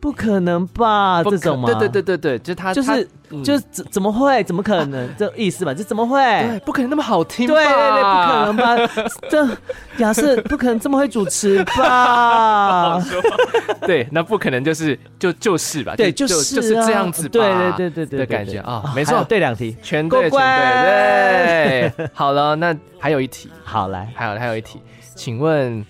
[0.01, 1.23] 不可能吧？
[1.25, 1.67] 这种吗？
[1.69, 3.07] 对对对对对，就他就是
[3.45, 4.43] 就怎怎么会？
[4.45, 5.09] 怎么可能？
[5.19, 5.75] 这意思吧？
[5.75, 6.19] 这怎么会？
[6.21, 7.55] 对，不可能那么好听吧？
[7.55, 9.09] 对对对，不可能吧？
[9.29, 13.03] 这亚瑟不可能这么会主持吧？
[13.87, 15.95] 对，那不可能就是就就是吧？
[15.97, 17.31] 对，就是就是这样子吧？
[17.33, 20.41] 对对对对对的感觉啊，没错，对两题，全对全
[20.85, 22.09] 对对。
[22.13, 22.75] 好了，那。
[23.01, 24.83] 还有一题，好来，还有还有一题，
[25.15, 25.87] 请问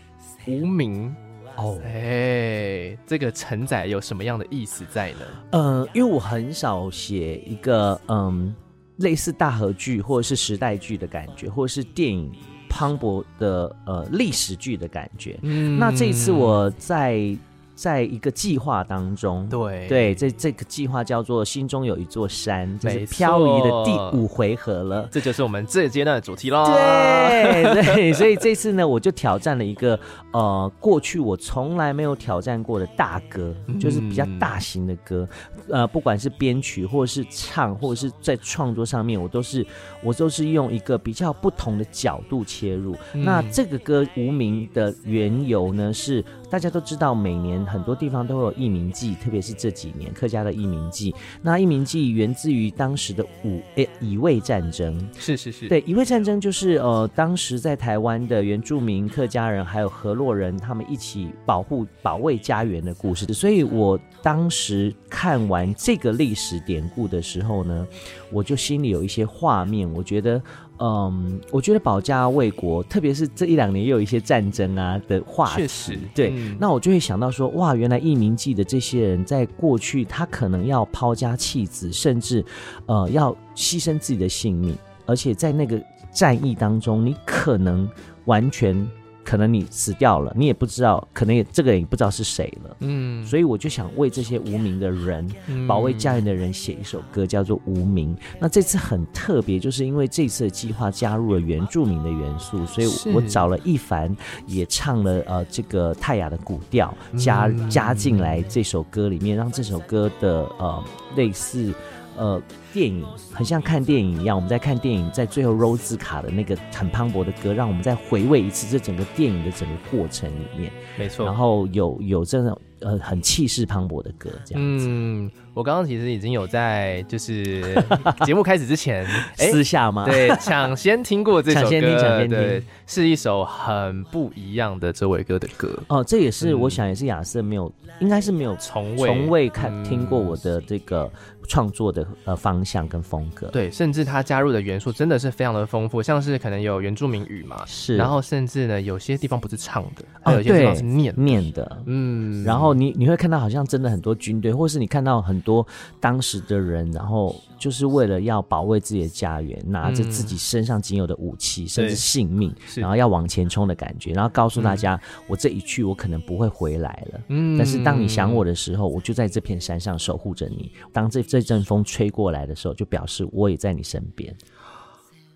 [0.47, 1.15] 无名
[1.59, 5.19] 哦，哎，这个承载有什么样的意思在呢？
[5.51, 8.55] 呃，因为我很少写一个嗯
[8.99, 12.31] 类似大河剧或者是时代剧的感觉，或者是电影
[12.69, 15.37] 磅礴的呃历史剧的感觉。
[15.43, 17.37] 嗯，那这一次我在
[17.79, 19.47] 在一个计划当中。
[19.49, 25.09] 对对，这这个计划叫做“心中有一座山”，这是漂移的第五回合了。
[25.13, 26.65] 这就是我们这阶段的主题喽。
[26.67, 29.97] 对对，所以这次呢，我就挑战了一个
[30.33, 35.29] 呃，过去我从来没有挑战过的大歌，就是比较大型的歌。
[35.71, 39.65] 呃，不管是编曲，或者是唱，或者是在创作上面，我都是
[40.03, 42.97] 我都是用一个比较不同的角度切入。
[43.13, 51.15] 嗯、那这个歌《无名》的缘由呢，是大家都知道，每年很多地方都会有义民祭，特别是这几年客家的义民祭。
[51.43, 63.27] 那义民祭源自于当时的五诶乙未战争，是是是，对乙未战争就是呃，当时在台湾的原住民客家人还有河洛人，他们一起保护保卫家园的故事。
[63.33, 65.69] 所以我当时看完。
[65.77, 67.87] 这个历史典故的时候呢，
[68.33, 69.91] 我就心里有一些画面。
[69.93, 70.43] 我觉得，
[70.79, 82.45] 嗯，我觉得保家卫国，特别是这一两年也有一些战争啊的话题，确实，对，嗯、那我就会想到说，哇，原来一民记的这些人在过去，他可能要抛家弃子，甚至
[82.87, 87.89] 呃要牺牲自己的性命，而且在那个战役当中，你可能
[88.25, 88.89] 完全。
[89.29, 92.77] 可能你死掉了，你也不知道，可能也这个人也不知道是谁了。
[92.81, 98.17] 嗯，所以我就想为这些无名的人，嗯、保卫家园的人写一首歌，叫做《无名》。
[98.41, 110.83] 那这次很特别，就是因为这次的计划加入了原住民的元素，所以我找了一凡也唱了呃这个泰雅的古调，加加进来这首歌里面，让这首歌的呃
[111.17, 111.75] 类似。
[112.19, 121.25] 呃，电影很像看电影一样，我们在看电影，在最后 Rose 卡的那个很磅礴的歌，让我们再回味一次这整个电影的整个过程里面，没错。
[121.25, 122.61] 然后有有这种。
[122.81, 124.87] 呃，很气势磅礴的歌，这样子。
[124.89, 127.75] 嗯，我刚刚其实已经有在，就是
[128.25, 129.05] 节目开始之前，
[129.37, 130.05] 私下吗？
[130.05, 135.77] 对，抢先听过这首歌，抢先听，抢先听，是一首很不一样的周伟哥的歌。
[135.89, 141.11] 哦，这也是、嗯、我想也是亚瑟没有，应该是没有从未从未看、嗯、听过我的这个
[141.49, 143.49] 创作的呃方向跟风格。
[143.49, 152.68] 对，甚至他加入的元素真的是非常的丰富，像是可能有原住民语嘛，是，然后甚至呢有些地方不是唱的，还有些地方是念念的，嗯，然后。
[152.75, 155.67] 你你会看到好像真的很多军队，或是你看到很多
[156.01, 167.21] 当时的人，然后就是为了要保卫自己的家园，拿着自己身上仅有的武器，嗯、甚至性命，然后要往前冲的感觉，然后告诉大家，嗯、我这一去我可能不会回来了。
[167.29, 170.73] 嗯，但是当你想我的时候，我就在这片山上守护着你。
[170.93, 174.35] 当这这阵风吹过来的时候，就表示我也在你身边。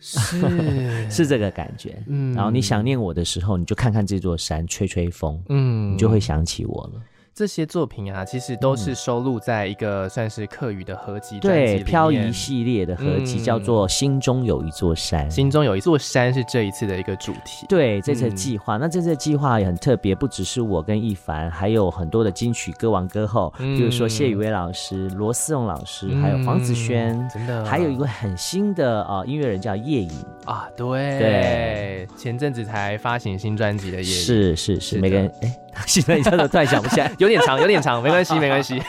[0.04, 0.36] 是
[1.08, 2.34] 是这个感觉，嗯。
[2.34, 7.00] 然后你想念我的时候，你就看看这座山，吹吹风，嗯，你就会想起我了。
[7.34, 11.78] 这些作品啊，其实都是收录在一个算是客语的合集专辑里面。
[11.78, 15.30] 对，漂移系列的合集叫做《心中有一座山》。
[15.34, 17.64] 心中有一座山是这一次的一个主题。
[17.70, 18.76] 对，这次计划。
[18.76, 30.10] 嗯、那这次计划也很特别，不只是我跟一凡，还有很多的金曲歌王歌后，比如说谢宇威老师、罗思荣老师，嗯、还有黄子轩，真的，还有一位很新的啊、呃、音乐人叫叶颖
[30.44, 30.68] 啊。
[30.76, 35.56] 对对，前阵子才发行新专辑的叶颖，是是是，是每个人哎。
[35.86, 38.80] 现在一下子突然想不起来，有点长，有点长，没关系，没关系。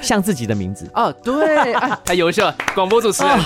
[0.00, 3.38] 像自己的名字哦，对，太优秀了，广播主持人，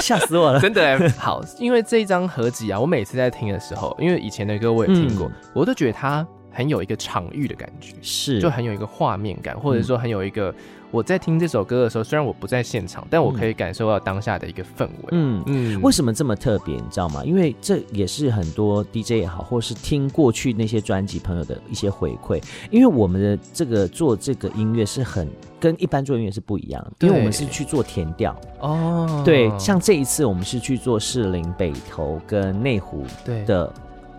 [0.00, 1.10] 吓死我了，真的。
[1.18, 10.54] 好，因为这一张合集啊，我每次在听的时候，因为以前的歌我也听过，我都觉得它很有一个场域的感觉，是，就很有一个画面感，或者说很有一个。
[10.92, 15.08] 我在听这首歌的时候，虽然我不在现场，但我可以感受到当下的一个氛围。
[15.12, 16.74] 嗯嗯，为什么这么特别？
[16.74, 17.24] 你知道吗？
[17.24, 22.42] 因为这也是很多 DJ 也好，或是听过去那些专辑朋友的一些回馈。
[22.70, 25.26] 因为我们的这个做这个音乐是很
[25.58, 29.22] 跟一般做音乐是不一样的，因为我们是去做填调哦。
[29.24, 33.72] 对，像这一次我们是去做士林、北投跟内湖的。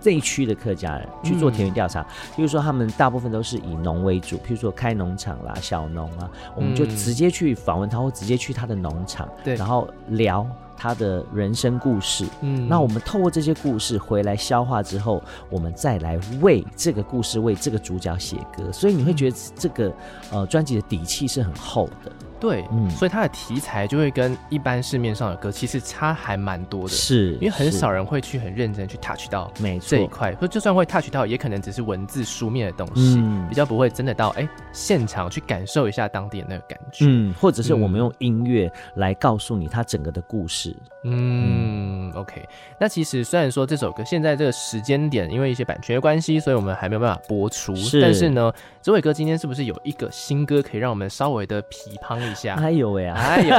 [0.03, 12.25] 这一区的客家人去做田园调查，嗯、比如说他们大部分都是以农为主，譬如说开农场啦、小农啊，我们就直接去访问他，或直接去他的农场，对，然后聊他的人生故事。
[12.41, 19.93] 嗯，那我们透过这些故事回来消化之后，我们再来为这个故事、为这个主角写歌，所以你会觉得这个
[20.31, 22.11] 呃专辑的底气是很厚的。
[22.43, 42.47] 对，嗯，所以它的题材就会跟一般市面上的歌其实差还蛮多的，是因为很少人会去很认真去 touch 到这一块，或就算会 touch 到，也可能只是文字书面的东西，嗯、比较不会真的到哎现场去感受一下当地的那个感觉，嗯，或者是我们用音乐来告诉你它整个的故事，嗯，嗯，OK，
[42.79, 52.55] 那其实虽然说这首歌现在这个时间点因为一些版权的关系，所以我们还没有办法播出，是但是呢，周伟哥今天是不是有一个新歌可以让我们稍微的批判一下？
[52.55, 53.17] 哎呦喂啊！
[53.17, 53.55] 哎呦，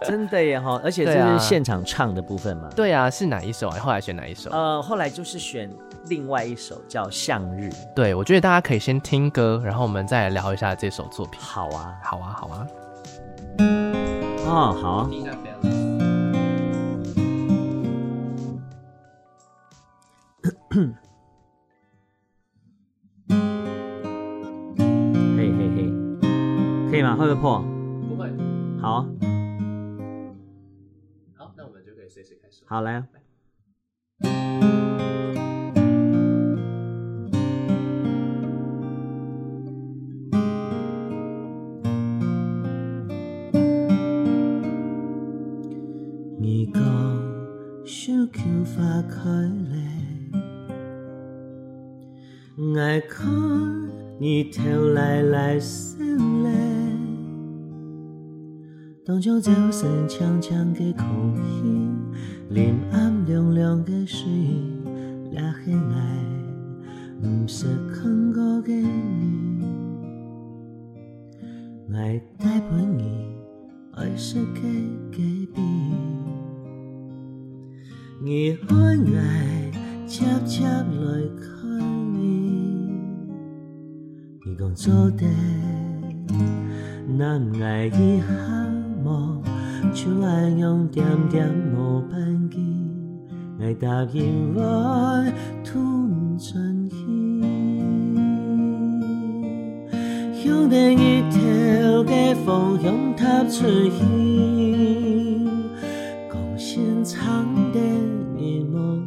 [0.06, 0.80] 真的耶哈！
[0.82, 2.68] 而且这是现场唱的部分嘛？
[2.74, 3.78] 对啊，是哪一首啊？
[3.78, 4.50] 后来选哪一首？
[4.50, 5.70] 呃，后来就是选
[6.08, 7.68] 另外一首叫《向日》。
[7.94, 11.40] 对，我觉得大家可以先听歌，然后我们再来聊一下这首作品。
[11.40, 12.66] 好啊，好啊，好啊。
[14.46, 15.08] 哦，好啊。
[25.36, 25.76] 嘿嘿嘿，
[26.90, 27.16] 可以吗？
[27.16, 27.64] 会不会破？
[28.08, 28.30] 不会。
[28.80, 29.06] 好啊。
[31.34, 32.62] 好，那我们就可以随时开始。
[32.66, 33.08] 好，来啊。
[49.24, 49.30] 花开
[49.70, 49.76] 嘞，
[52.78, 53.24] 爱看
[54.20, 55.96] 你跳来来笑
[56.42, 56.50] 嘞，
[59.02, 61.40] 当作早晨长长的空气，
[62.50, 64.28] 临暗凉凉的水，
[65.30, 66.22] 俩系爱
[67.26, 69.64] 唔识看过的你，
[71.94, 73.34] 爱带陪你
[73.94, 74.60] 爱是给
[75.10, 75.73] 给比。
[78.24, 78.74] 你爱
[79.18, 79.70] 爱
[80.06, 81.78] 接接来看
[82.14, 82.88] 你，
[84.46, 85.26] 你讲做得，
[87.18, 88.24] 那爱一下
[89.04, 89.42] 无，
[89.92, 92.58] 就爱用点点无半句，
[93.60, 95.22] 爱答应我
[95.62, 96.96] 吞进去，
[100.32, 104.00] 向另一条的方向踏出去，
[106.32, 108.03] 讲声长的。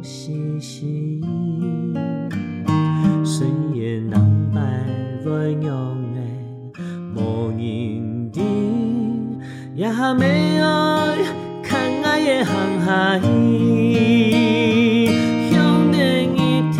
[0.02, 1.20] 细细，
[3.24, 4.20] 深夜难
[4.54, 4.60] 白
[5.24, 5.70] 温柔
[6.14, 6.18] 的
[7.14, 8.40] 无人知，
[9.74, 11.16] 也没爱
[11.62, 13.20] 看爱的航海，
[15.50, 15.98] 向另
[16.34, 16.38] 一
[16.72, 16.78] 条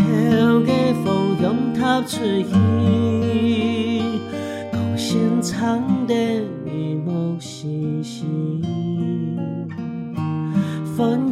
[0.61, 0.70] 的
[1.05, 1.07] 方
[1.40, 2.51] 向踏出去，
[4.72, 6.14] 讲声长的
[7.05, 8.24] 无细细，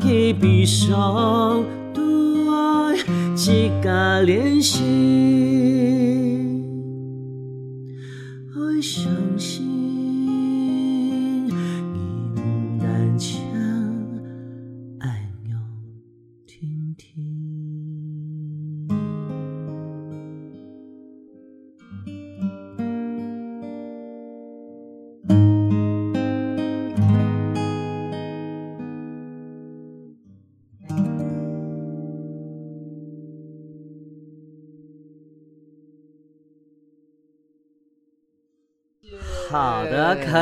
[0.06, 1.64] 放弃悲伤。
[3.34, 4.84] 几个练习，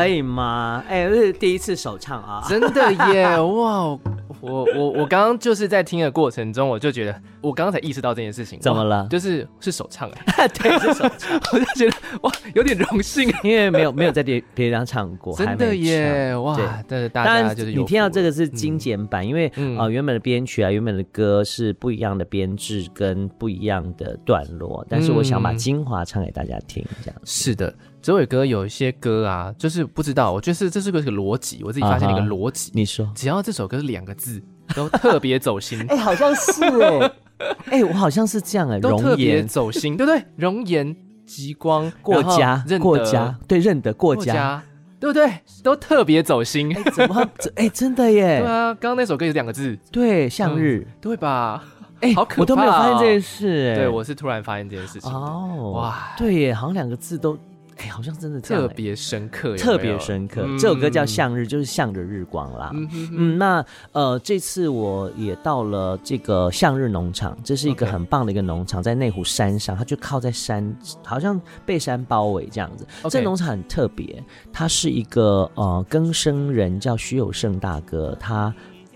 [0.05, 0.85] 可以吗？
[0.87, 3.25] 哎、欸，这是第一次首唱啊，真的耶！
[3.40, 3.99] 哇，我
[4.43, 9.07] 我我刚刚就是在听的过程中，我就觉得，我刚刚才意识到这件事情，怎么了？
[9.09, 16.37] 就是是首唱哎， 对，是首唱， 我就觉得哇，有点荣幸，因为没有没有在别别人唱过，真的耶！
[16.37, 16.55] 哇，
[16.87, 19.47] 但是大家就是你听到这个是精简版，嗯、因为
[19.79, 27.75] 啊、原本的编曲啊，原本的歌是不一样的编制跟不一样的段落，但是我想把精华唱给大家听，这样、嗯、是的。
[28.05, 32.71] 这首歌有一些歌啊，就是不知道，我觉得是这是个个逻辑，我自己发现了一个逻辑。
[32.71, 34.43] Uh 你说，只要这首歌是两个字，
[34.77, 35.81] 都特别走心。
[35.88, 40.23] 哎、欸，好像是哎，哎、欸， 我好像是这样哎，都特别走心，对不对？
[40.37, 44.62] 容颜、极光、过家、过家，对，认得过家，
[45.01, 45.40] 对不对？
[45.62, 46.75] 都特别走心。
[46.75, 47.23] 欸、怎么？
[47.57, 48.40] 哎、欸，真的耶！
[48.45, 51.64] 对啊，刚刚那首歌有两个字，对，向日，嗯、对吧？
[52.03, 53.71] 哎、欸，好可怕、哦，我都没有发现这件事。
[53.73, 55.11] 哎，对，我是突然发现这件事情。
[55.11, 57.38] 哦，哇，对耶，好像两个字都。
[57.77, 60.43] 哎、欸，好像真的特别深刻有有，特别深刻。
[60.59, 62.71] 这首歌叫《向日》，就是向着日光啦。
[62.75, 72.87] 嗯嗯，嗯，那呃，这次我也到了这个向日农场，这是一个很棒的一个农场，在内湖山上，它就靠在山，好像被山包围这样子。
[73.11, 78.55] 这农场很特别，它是一个呃更生人叫徐有胜大哥，他。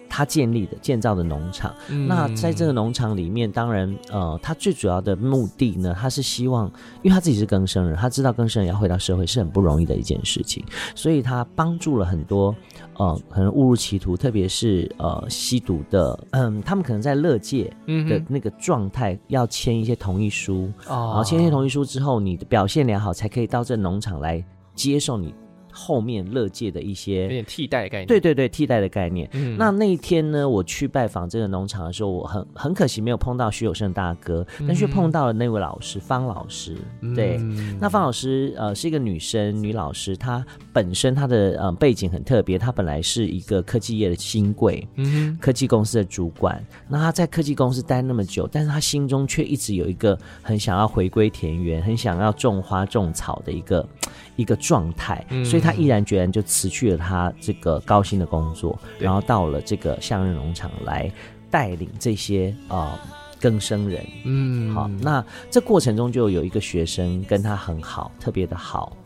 [0.08, 6.66] 他建立的、建造的农场、嗯，那在这个农场里面，当然，呃，他最主要的目的呢，他是希望，
[7.02, 12.54] 因为他自己是更生人，他知道更生人要回到社会是很不容易的一件事情，所以他帮助了很多，
[12.96, 24.44] 呃，可能误入歧途，特别是呃吸毒的，嗯，他们可能在乐界的那个状态，要签一些同意书，哦、然后签一些同意书之后，你的表现良好，才可以到这农场来
[24.74, 25.34] 接受你。
[25.70, 28.06] 后面乐界的一些有点替代的概念。
[28.06, 29.28] 对对对，替代的概念。
[29.32, 36.76] 嗯，那那一天呢，我去拜访这个农场的时候，我很很可惜没有碰到徐有胜大哥，但却碰到了那位老师方老师。
[37.14, 46.64] 对，嗯、那方老师呃是一个女生女老师，她本身她的呃背景很特别，她本来是一个科技业的新贵，嗯，科技公司的主管。
[46.88, 53.86] 那她在科技公司待那么久，但是她心中却一直有一个很想要回归田园，很想要种花种草的一个
[54.38, 61.10] 一个状态，嗯、所以他毅然决然就辞去了他这个高薪的工作，然后到了这个向日农场来
[61.50, 62.96] 带领这些呃
[63.40, 64.06] 更生人。
[64.24, 68.96] 嗯，好，那这过程中就有一个学生跟他很好，特别的好，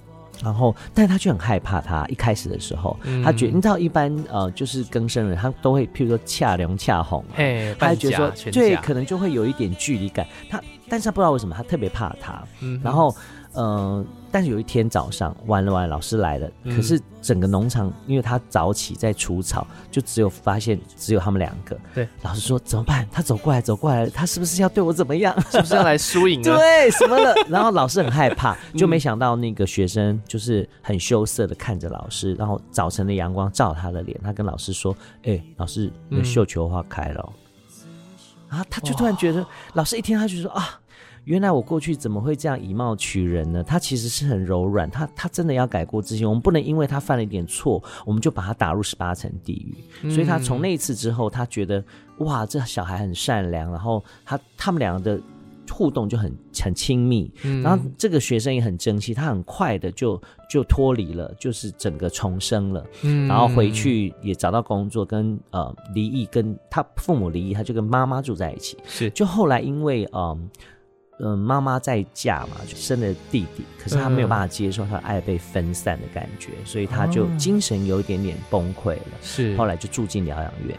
[0.44, 2.04] 然后但他却很害怕他。
[2.08, 10.26] 一开始的时候，嗯、他觉得你知道，一般呃就是更生人，他都会譬如说恰凉恰红，哎，他觉得说全对，可能就会有一点距离感。
[10.50, 13.16] 他但是他不知道为什么他特别怕他，嗯，然后。
[13.54, 21.78] 嗯、呃，但是有一天早上，完了完了，老师来了，嗯、可是整个农场，因为他早起在除草，就只有发现只有他们两个。
[21.94, 23.06] 对，老师说怎么办？
[23.12, 25.34] 他走过来，走过来，他是不是要对我怎么样？
[25.50, 26.40] 是不是要来输赢？
[26.44, 27.34] 对，什么的？
[27.48, 37.32] 然后老师很害怕，就没想到那个学生就是很羞涩的看着老师，然后早晨的阳光照他的脸，他跟老师说：“哎、欸，老师，你的绣球花开了、喔。
[37.84, 37.92] 嗯”
[38.58, 40.78] 啊，他就突然觉得，老师一听他就说啊。
[41.24, 43.62] 原来我过去怎么会这样以貌取人呢？
[43.62, 46.26] 他其实是很柔软，他他真的要改过自新。
[46.28, 49.74] 我们不能因为他犯了一点错，我们就把他打入十八层地狱。
[50.02, 51.82] 嗯、所以他从那一次之后，他觉得
[52.18, 55.22] 哇，这小孩很善良，然后他他们两个的
[55.70, 57.30] 互动就很很亲密。
[57.44, 60.20] 嗯、然后这个学生也很争气，他很快的就
[60.50, 62.84] 就脱离了，就是整个重生了。
[63.02, 68.76] 嗯、然后回去也找到工作，跟呃离异，跟他父母离异，他就跟妈妈住在一起。
[68.86, 70.20] 是，就后来因为嗯。
[70.20, 70.38] 呃
[71.18, 79.02] 嗯，妈妈在嫁嘛，就生了弟弟，可是他没有办法接受他的爱被分散的感觉，嗯、所以他就精神有一点点崩溃了。
[79.22, 80.76] 是，后来就住进疗养院。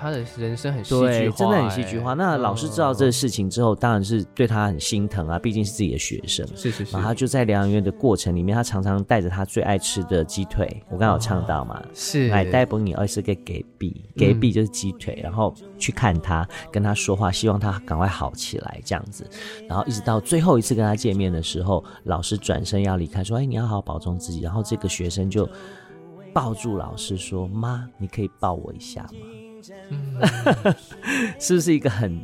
[0.00, 2.14] 哦，他的人生很戏剧化，真的很戏剧化。
[2.14, 6.46] 那老师知道这个事情之后，当然是对他很心疼啊，毕竟是自己的学生。
[6.56, 6.92] 是是是。
[6.92, 19.28] 然后他就在疗养院的过程里面，他常常带着他最爱吃的鸡腿，我刚刚有唱到嘛，是来带不你二十个给币，给币就是鸡腿，然后去看他，跟他说话，希望他赶快好起来这样子。
[19.68, 25.48] 然后一直到最后一次跟他见面的时候，老师转身要离开，说：“哎，你要好好保重自己。”然后这个学生就
[26.32, 29.10] 抱住老师说：“妈，你可以抱我一下吗？”
[29.90, 30.74] 嗯，
[31.38, 32.18] 是不是一个很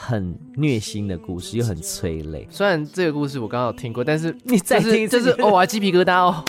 [0.00, 2.46] 很虐心的故事，又很催泪？
[2.48, 6.44] 虽然这个故事我刚刚有听过，但是 你再听一次，就是哦，我鸡皮疙瘩哦。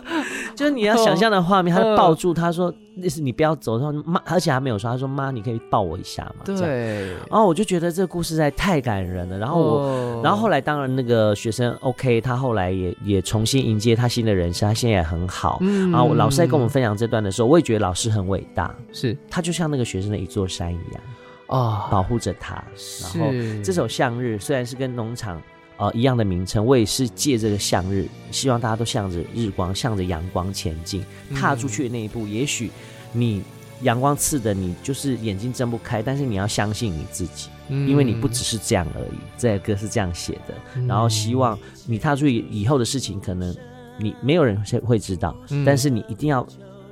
[0.56, 7.10] 就是你要想象的画面，他就 抱住他说：“那是你不要走。”他说：“妈，而且还没有说，他说妈，你可以抱我一下嘛。”对。
[7.28, 9.36] 然后我就觉得这个故事实在太感人了。
[9.36, 15.58] 然后我，然后后来当然那个学生 OK，他后来也也重新迎接他新的人生，他现在也很好。
[15.60, 15.90] 嗯。
[15.90, 18.74] 然后老师在跟我们分享这段的时候，我也觉得老师很伟大。
[18.92, 21.00] 是，他就像那个学生的一座山一样
[21.46, 22.54] 啊，保护着他。
[23.02, 23.32] 然后
[23.62, 25.40] 这首向日虽然是跟农场。
[25.76, 32.24] 呃，一样的名称，我也是借这个向日，希望大家都向着日光，向着阳光前进，踏出去的那一步。
[32.26, 32.70] 嗯、也许
[33.12, 33.42] 你
[33.82, 39.18] 阳光刺的你就是眼睛睁不开，但是你要相信你自己，嗯、因为你不只是这样而已。
[39.36, 43.52] 这个歌是这样写的，嗯、然后希望你踏出去以后的事情，可能
[43.98, 46.46] 你没有人会知道，嗯、但是你一定要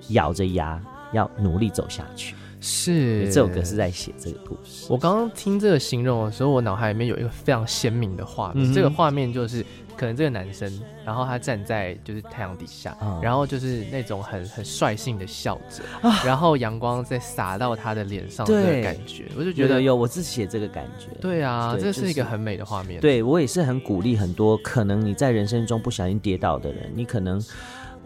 [0.08, 0.82] 咬着牙
[1.12, 2.34] 要努力走下去。
[2.62, 4.86] 是这首歌是在写这个故事。
[4.88, 8.70] 我刚刚听这个形容的时候，我脑海里面有一个非常鲜明的画面。
[8.70, 10.72] 嗯、这个画面就是，可能这个男生，
[11.04, 21.08] 然后他站在就是太阳底下，嗯、然后就是那种很很率性的笑着，啊、然后阳光在洒到他的脸上的感觉，我就觉得有，有我自己写这个感觉。
[21.20, 23.00] 对啊，对这是一个很美的画面。
[23.00, 27.42] 对我也是很鼓励很多可能你在人生中不小心跌倒的人，你可能。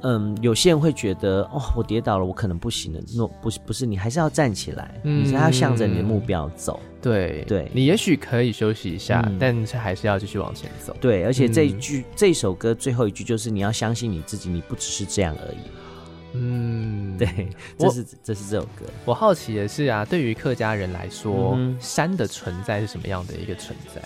[0.08, 3.00] 嗯，有些人会觉得哦，我跌倒了，我可能不行了。
[3.16, 6.78] 那不是不是，你还是要站起来，嗯、你还要向着你的目标走。
[7.02, 10.96] 对对，对你也许可以休息一下，嗯、但是还是要继续往前走。
[11.00, 15.58] 对，而且这一句、嗯、这首歌最后一句就是你要相信你自己，你不只是这样而已。
[16.34, 18.84] 嗯，对，这是这是这首歌。
[19.04, 24.00] 我好奇的是啊，对于客家人来说，嗯、山的存在是什么样的一个存在？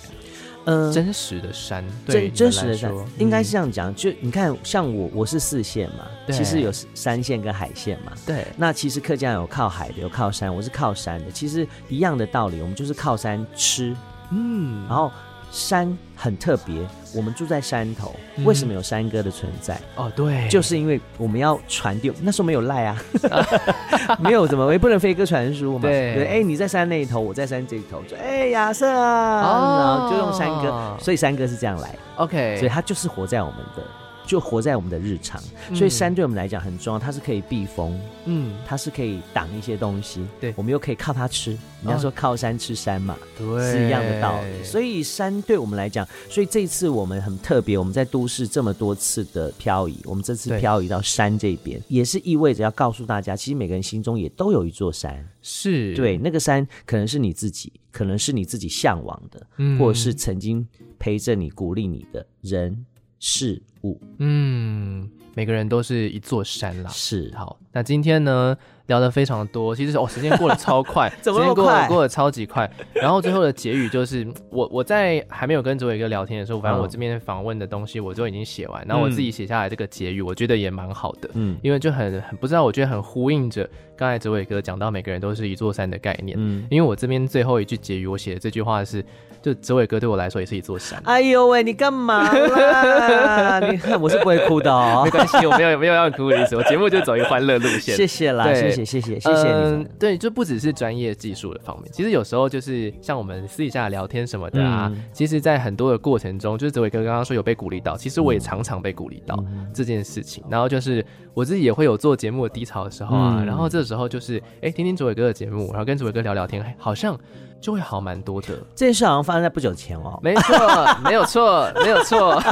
[0.64, 3.94] 嗯，真实的山，对，真实的山，应该是这样讲。
[3.94, 8.12] 就你看，像我，我是四线嘛，其实有山线跟海线嘛。
[8.26, 11.30] 对，那其实客家有靠海的，有靠山，我是靠山的。
[11.30, 13.96] 其实一样的道理，我们就是靠山吃。
[14.30, 15.10] 嗯，然后。
[15.50, 16.74] 山很特别，
[17.14, 19.74] 我们住在山头，为什么有山歌的存在？
[19.96, 22.12] 嗯、哦，对，就是因为我们要传递。
[22.22, 23.02] 那时候没有赖啊，
[24.20, 25.82] 没有怎么，也不能飞鸽传书嘛。
[25.82, 31.94] 对，对，哎，你在山那一头，我在山这一头，就哎亚瑟啊，哦、然后就用山歌，所以山歌是这样来。
[32.16, 33.82] OK，所以它就是活在我们的
[34.30, 35.42] 就活在我们的日常。
[35.74, 41.50] 所以山对我们来讲很重要，它是可以避风，嗯，它是可以挡一些东西，对，我们又可以靠它吃。
[41.82, 44.62] 人家说靠山吃山嘛，对，是一样的道理。
[44.62, 55.92] 所以山对我们来讲，所以这一次我们很特别，我们在都市这么多次的漂移，我们这次漂移到山这边，也是意味着要告诉大家，其实每个人心中也都有一座山，是。
[55.96, 60.66] 对，那个山可能是你自己，可能是你自己向往的，嗯，或者是曾经
[60.98, 62.84] 陪着你、鼓励你的人
[63.18, 66.90] 事物，嗯，每个人都是一座山啦。
[66.90, 68.56] 是，好，那今天呢，
[68.86, 71.64] 聊的非常多，其实哦，时间过得超快， 怎么那么快？
[71.64, 72.70] 时间过得过得超级快。
[72.94, 89.04] 然后最后的结语就是，我我在还没有跟哲伟哥聊天的时候，反正我这边访问的东西我就已经写完，然后我自己写下来这个结语，我觉得也蛮好的，嗯，因为就很很不知道，我觉得很呼应着刚才哲伟哥讲到每个人都是一座山的概念，嗯，因为我这边最后一句结语我写的这句话是，
[89.40, 91.00] 就哲伟哥对我来说也是一座山。
[91.04, 93.60] 哎呦喂，你干嘛啦？
[94.00, 97.96] 我是不会哭的哦， 没关系，我没有没有要哭的意思，我节目就走一个欢乐路线。
[97.96, 98.84] 谢谢啦，谢谢。
[98.84, 99.50] 谢谢谢谢你。
[99.52, 109.42] 嗯，对，就不只是专业技术的方面，其实有时候就是像我们私底下聊天什么的啊，嗯、其实，在很多的过程中，就是泽伟哥刚刚说有被鼓励到，其实我也常常被鼓励到
[109.74, 110.42] 这件事情。
[110.48, 111.04] 然后就是
[111.34, 117.18] 我自己也会有做节目的低潮的时候啊，嗯、然后这时候就是哎、欸，听听哲伟哥的节目，然后跟哲伟哥聊聊天，好像。
[117.60, 118.48] 就会好蛮多的。
[118.74, 120.18] 这件事好像发生在不久前哦。
[120.22, 120.56] 没错，
[121.04, 122.42] 没有错，没有错。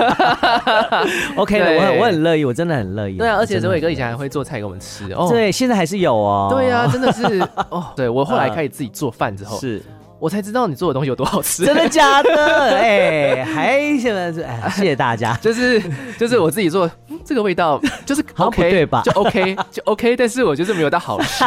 [1.37, 3.17] OK 的，我很我很乐意，我真的很乐意。
[3.17, 5.27] 对啊，而且周伟哥以前还会做菜给我们吃哦。
[5.31, 6.49] 对，现在还是有哦。
[6.51, 7.41] 对啊，真的是
[7.71, 7.87] 哦。
[7.97, 9.83] 对，我后来开始自己做饭之后，是
[10.19, 11.65] 我才知道你做的东西有多好吃。
[11.65, 12.77] 真的假的？
[12.77, 15.35] 哎，还现在是哎，谢谢大家。
[15.41, 15.81] 就是
[16.19, 16.91] 就是我自己做，
[17.25, 19.01] 这个味道就是 OK 对吧？
[19.05, 21.45] 就 OK 就 OK，但是我就是没有到好吃。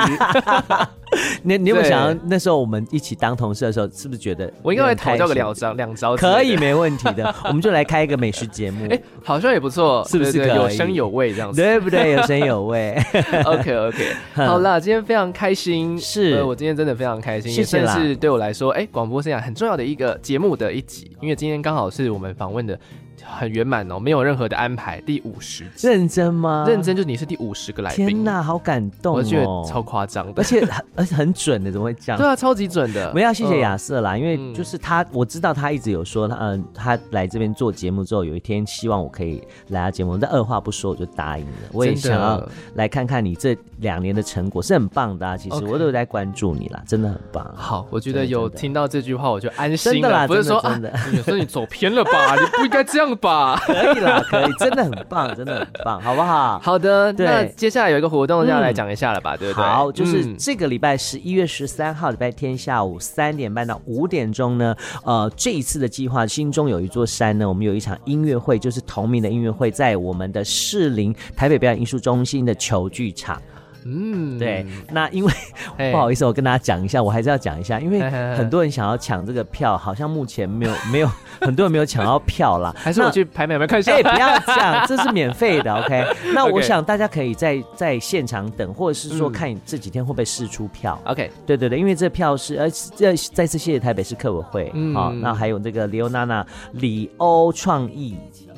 [1.43, 6.15] 你你有没有想到那时候我们一起当同事的时候，是不是觉得我应该会讨教个两招两招？
[6.15, 7.33] 可以，没问题的。
[7.45, 10.37] 我们就来开一个美食节目， 哎，好像也不错，是不是？
[10.37, 12.11] 有声有味这样子，对不对？
[12.11, 12.95] 有声有味。
[13.45, 22.79] OK OK，好啦，今天非常开心，是我今天真的非常开心，也算是对我来说，哎，广播生涯很重要的一个节目的一集，因为今天刚好是我们访问的。
[23.25, 24.99] 很圆满哦，没有任何的安排。
[25.01, 26.65] 第五十集，认真吗？
[26.67, 28.07] 认真，就是你是第五十个来宾。
[28.07, 29.17] 天哪，好感动哦！
[29.17, 30.65] 我觉得超夸张的，而且
[30.95, 32.17] 而且很准的，怎么会这样？
[32.17, 33.09] 对啊，超级准的。
[33.09, 41.51] 我们要谢谢亚瑟啦，因为就是他，我知道他一直有说，他嗯，他来这边做节目之后，有一天希望我可以来他节目，但二话不说我就答应了。
[41.71, 42.41] 我也想要
[42.75, 45.37] 来看看你这两年的成果，是很棒的啊。
[45.37, 47.51] 其实我都有在关注你啦，真的很棒。
[47.55, 50.27] 好，我觉得有听到这句话我就安心了。
[50.27, 50.79] 不是说啊，
[51.13, 52.35] 有时候你走偏了吧？
[52.39, 53.55] 你不应该这样吧？
[53.65, 56.59] 可以啦，可以，真的很棒，真的很棒，好不好？
[56.59, 59.63] 好的，那接下来有一个活动，就要来讲一下了吧，嗯、对不对？
[59.63, 73.41] 好，就是这个礼拜十一月十三号礼拜天下午三点半到五点钟呢，呃，这一次的计划心中有一座山呢，我们有一场音乐会，就是同名的音乐会，在我们的士林台北表演艺术中心的球剧场。
[73.85, 75.31] 嗯，对，那因为
[75.91, 77.99] 不好意思，我跟大家讲一下，我还是要讲一下，因为
[78.35, 81.09] 很多人想要抢这个票，好像目前没有 没有
[81.39, 82.73] 很多人没有抢到票啦。
[82.77, 83.93] 还是我去排美美看一下？
[83.93, 86.05] 哎，不要这样，这是免费的，OK。
[86.33, 91.31] 那我想大家可以在在现场等，或者是说看这几天会不会试出票，OK。
[91.45, 98.15] 对对对，因为这票是呃，这再次谢谢台北市客委会，好，那还有这个李欧娜娜李欧创意。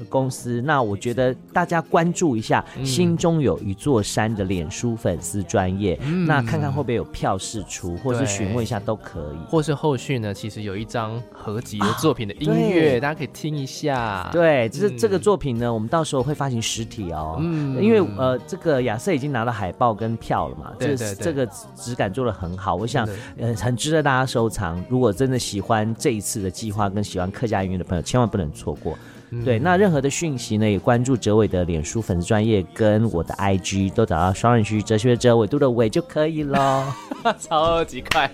[0.10, 14.30] 公司，那我觉得大家关注一下，嗯、心中有一座山的脸书粉丝专业，嗯、那看看会不会有票释出，或是询问一下都可以，或是后续呢，其实有一张合集的作品的音乐，啊、大家可以听一下。
[14.32, 24.84] 对，就是这个作品呢，嗯、我们到时候会发行实体哦，嗯，因为呃，这个亚瑟已经拿到海报跟票了嘛，对对对，这个质感做的很好，我想呃很值得大家收藏。
[24.90, 28.98] 如果真的喜欢这一次的计划，跟喜欢客家音乐的朋友，千万不能错过。
[29.44, 36.86] 对，那任何的讯息呢，也关注哲伟的脸书粉丝专业跟我的 IG，都找到双人区哲学哲纬度的纬就可以了。
[37.40, 38.30] 超级快，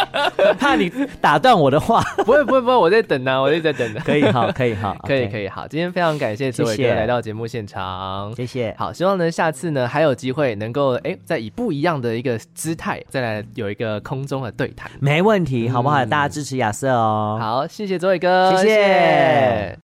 [0.60, 0.92] 怕你
[1.22, 4.00] 打断我的话， 不会不会不会，我在等呢，我一直在等呢。
[4.04, 5.66] 可以好，可以好，可以可以好。
[5.66, 8.74] 今天非常感谢哲伟哥来到节目现场，谢谢。
[8.76, 16.04] 好，希望呢下次呢还有机会能够哎再以不一样的一个姿态再来有一个空中的对谈，没问题，好不好？
[16.04, 17.38] 大家支持亚瑟哦。
[17.40, 19.74] 好，谢谢哲伟哥，谢谢。